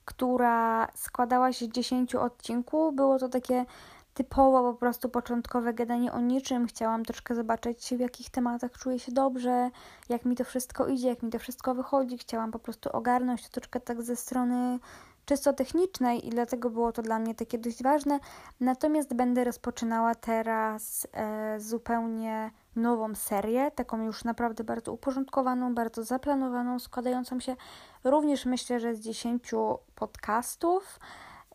która 0.08 0.88
składała 0.94 1.52
się 1.52 1.66
z 1.66 1.68
10 1.68 2.14
odcinków. 2.14 2.94
Było 2.94 3.18
to 3.18 3.28
takie 3.28 3.64
typowo 4.14 4.72
po 4.72 4.78
prostu 4.78 5.08
początkowe 5.08 5.74
gadanie 5.74 6.12
o 6.12 6.20
niczym. 6.20 6.66
Chciałam 6.66 7.04
troszkę 7.04 7.34
zobaczyć, 7.34 7.94
w 7.96 8.00
jakich 8.00 8.30
tematach 8.30 8.72
czuję 8.78 8.98
się 8.98 9.12
dobrze, 9.12 9.70
jak 10.08 10.24
mi 10.24 10.36
to 10.36 10.44
wszystko 10.44 10.86
idzie, 10.86 11.08
jak 11.08 11.22
mi 11.22 11.30
to 11.30 11.38
wszystko 11.38 11.74
wychodzi. 11.74 12.18
Chciałam 12.18 12.50
po 12.50 12.58
prostu 12.58 12.90
ogarnąć 12.92 13.42
to 13.42 13.48
troszkę 13.60 13.80
tak 13.80 14.02
ze 14.02 14.16
strony 14.16 14.78
czysto 15.28 15.52
technicznej 15.52 16.26
i 16.26 16.30
dlatego 16.30 16.70
było 16.70 16.92
to 16.92 17.02
dla 17.02 17.18
mnie 17.18 17.34
takie 17.34 17.58
dość 17.58 17.82
ważne. 17.82 18.20
Natomiast 18.60 19.14
będę 19.14 19.44
rozpoczynała 19.44 20.14
teraz 20.14 21.06
e, 21.12 21.60
zupełnie 21.60 22.50
nową 22.76 23.14
serię, 23.14 23.70
taką 23.70 24.02
już 24.02 24.24
naprawdę 24.24 24.64
bardzo 24.64 24.92
uporządkowaną, 24.92 25.74
bardzo 25.74 26.04
zaplanowaną, 26.04 26.78
składającą 26.78 27.40
się 27.40 27.56
również 28.04 28.46
myślę, 28.46 28.80
że 28.80 28.94
z 28.94 29.00
10 29.00 29.50
podcastów. 29.94 31.00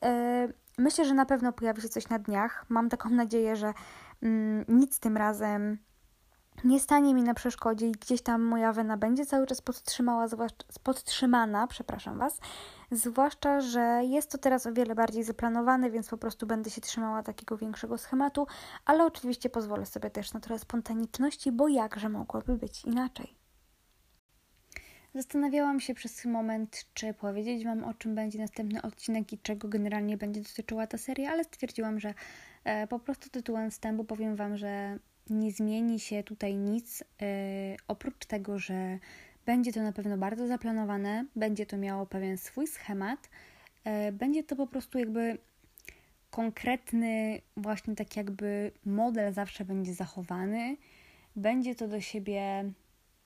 E, 0.03 0.47
Myślę, 0.77 1.05
że 1.05 1.13
na 1.13 1.25
pewno 1.25 1.53
pojawi 1.53 1.81
się 1.81 1.89
coś 1.89 2.09
na 2.09 2.19
dniach. 2.19 2.65
Mam 2.69 2.89
taką 2.89 3.09
nadzieję, 3.09 3.55
że 3.55 3.73
mm, 4.23 4.65
nic 4.67 4.99
tym 4.99 5.17
razem 5.17 5.77
nie 6.63 6.79
stanie 6.79 7.13
mi 7.13 7.23
na 7.23 7.33
przeszkodzie 7.33 7.87
i 7.87 7.91
gdzieś 7.91 8.21
tam 8.21 8.41
moja 8.41 8.73
wena 8.73 8.97
będzie 8.97 9.25
cały 9.25 9.47
czas 9.47 9.61
podtrzymała, 9.61 10.27
zwłaszcza, 10.27 10.65
podtrzymana, 10.83 11.67
przepraszam 11.67 12.17
Was, 12.17 12.39
zwłaszcza, 12.95 13.61
że 13.61 14.01
jest 14.03 14.31
to 14.31 14.37
teraz 14.37 14.65
o 14.65 14.73
wiele 14.73 14.95
bardziej 14.95 15.23
zaplanowane, 15.23 15.91
więc 15.91 16.09
po 16.09 16.17
prostu 16.17 16.47
będę 16.47 16.69
się 16.69 16.81
trzymała 16.81 17.23
takiego 17.23 17.57
większego 17.57 17.97
schematu, 17.97 18.47
ale 18.85 19.05
oczywiście 19.05 19.49
pozwolę 19.49 19.85
sobie 19.85 20.09
też 20.09 20.33
na 20.33 20.39
trochę 20.39 20.59
spontaniczności, 20.59 21.51
bo 21.51 21.67
jakże 21.67 22.09
mogłoby 22.09 22.57
być 22.57 22.85
inaczej. 22.85 23.35
Zastanawiałam 25.15 25.79
się 25.79 25.93
przez 25.93 26.25
moment, 26.25 26.85
czy 26.93 27.13
powiedzieć 27.13 27.65
Wam 27.65 27.83
o 27.83 27.93
czym 27.93 28.15
będzie 28.15 28.39
następny 28.39 28.81
odcinek 28.81 29.33
i 29.33 29.37
czego 29.37 29.67
generalnie 29.67 30.17
będzie 30.17 30.41
dotyczyła 30.41 30.87
ta 30.87 30.97
seria, 30.97 31.31
ale 31.31 31.43
stwierdziłam, 31.43 31.99
że 31.99 32.13
e, 32.63 32.87
po 32.87 32.99
prostu 32.99 33.29
tytułem 33.29 33.71
wstępu 33.71 34.03
powiem 34.03 34.35
Wam, 34.35 34.57
że 34.57 34.99
nie 35.29 35.51
zmieni 35.51 35.99
się 35.99 36.23
tutaj 36.23 36.57
nic, 36.57 37.03
e, 37.21 37.25
oprócz 37.87 38.25
tego, 38.25 38.59
że 38.59 38.99
będzie 39.45 39.73
to 39.73 39.81
na 39.81 39.91
pewno 39.91 40.17
bardzo 40.17 40.47
zaplanowane, 40.47 41.25
będzie 41.35 41.65
to 41.65 41.77
miało 41.77 42.05
pewien 42.05 42.37
swój 42.37 42.67
schemat, 42.67 43.29
e, 43.83 44.11
będzie 44.11 44.43
to 44.43 44.55
po 44.55 44.67
prostu 44.67 44.99
jakby 44.99 45.37
konkretny, 46.29 47.41
właśnie 47.57 47.95
tak 47.95 48.17
jakby 48.17 48.71
model 48.85 49.33
zawsze 49.33 49.65
będzie 49.65 49.93
zachowany, 49.93 50.77
będzie 51.35 51.75
to 51.75 51.87
do 51.87 52.01
siebie 52.01 52.73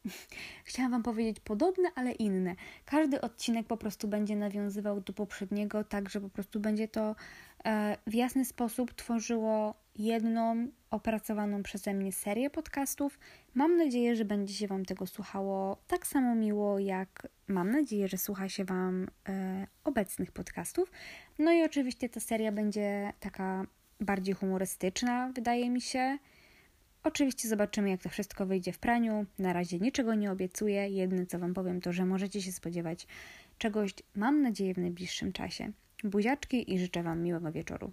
Chciałam 0.65 0.91
Wam 0.91 1.03
powiedzieć 1.03 1.39
podobne, 1.39 1.89
ale 1.95 2.11
inne. 2.11 2.55
Każdy 2.85 3.21
odcinek 3.21 3.67
po 3.67 3.77
prostu 3.77 4.07
będzie 4.07 4.35
nawiązywał 4.35 5.01
do 5.01 5.13
poprzedniego, 5.13 5.83
tak 5.83 6.09
że 6.09 6.21
po 6.21 6.29
prostu 6.29 6.59
będzie 6.59 6.87
to 6.87 7.15
e, 7.65 7.97
w 8.07 8.13
jasny 8.13 8.45
sposób 8.45 8.93
tworzyło 8.93 9.73
jedną 9.95 10.67
opracowaną 10.91 11.63
przeze 11.63 11.93
mnie 11.93 12.11
serię 12.11 12.49
podcastów. 12.49 13.19
Mam 13.53 13.77
nadzieję, 13.77 14.15
że 14.15 14.25
będzie 14.25 14.53
się 14.53 14.67
Wam 14.67 14.85
tego 14.85 15.07
słuchało 15.07 15.77
tak 15.87 16.07
samo 16.07 16.35
miło, 16.35 16.79
jak 16.79 17.27
mam 17.47 17.71
nadzieję, 17.71 18.07
że 18.07 18.17
słucha 18.17 18.49
się 18.49 18.65
Wam 18.65 19.07
e, 19.29 19.67
obecnych 19.83 20.31
podcastów. 20.31 20.91
No 21.39 21.51
i 21.51 21.63
oczywiście 21.63 22.09
ta 22.09 22.19
seria 22.19 22.51
będzie 22.51 23.13
taka 23.19 23.65
bardziej 23.99 24.35
humorystyczna, 24.35 25.31
wydaje 25.35 25.69
mi 25.69 25.81
się. 25.81 26.17
Oczywiście 27.03 27.47
zobaczymy, 27.47 27.89
jak 27.89 28.01
to 28.01 28.09
wszystko 28.09 28.45
wyjdzie 28.45 28.71
w 28.71 28.79
praniu. 28.79 29.25
Na 29.39 29.53
razie 29.53 29.79
niczego 29.79 30.15
nie 30.15 30.31
obiecuję. 30.31 30.89
Jedne, 30.89 31.25
co 31.25 31.39
Wam 31.39 31.53
powiem, 31.53 31.81
to, 31.81 31.93
że 31.93 32.05
możecie 32.05 32.41
się 32.41 32.51
spodziewać 32.51 33.07
czegoś, 33.57 33.93
mam 34.15 34.41
nadzieję, 34.41 34.73
w 34.73 34.77
najbliższym 34.77 35.33
czasie. 35.33 35.71
Buziaczki 36.03 36.73
i 36.73 36.79
życzę 36.79 37.03
Wam 37.03 37.21
miłego 37.21 37.51
wieczoru. 37.51 37.91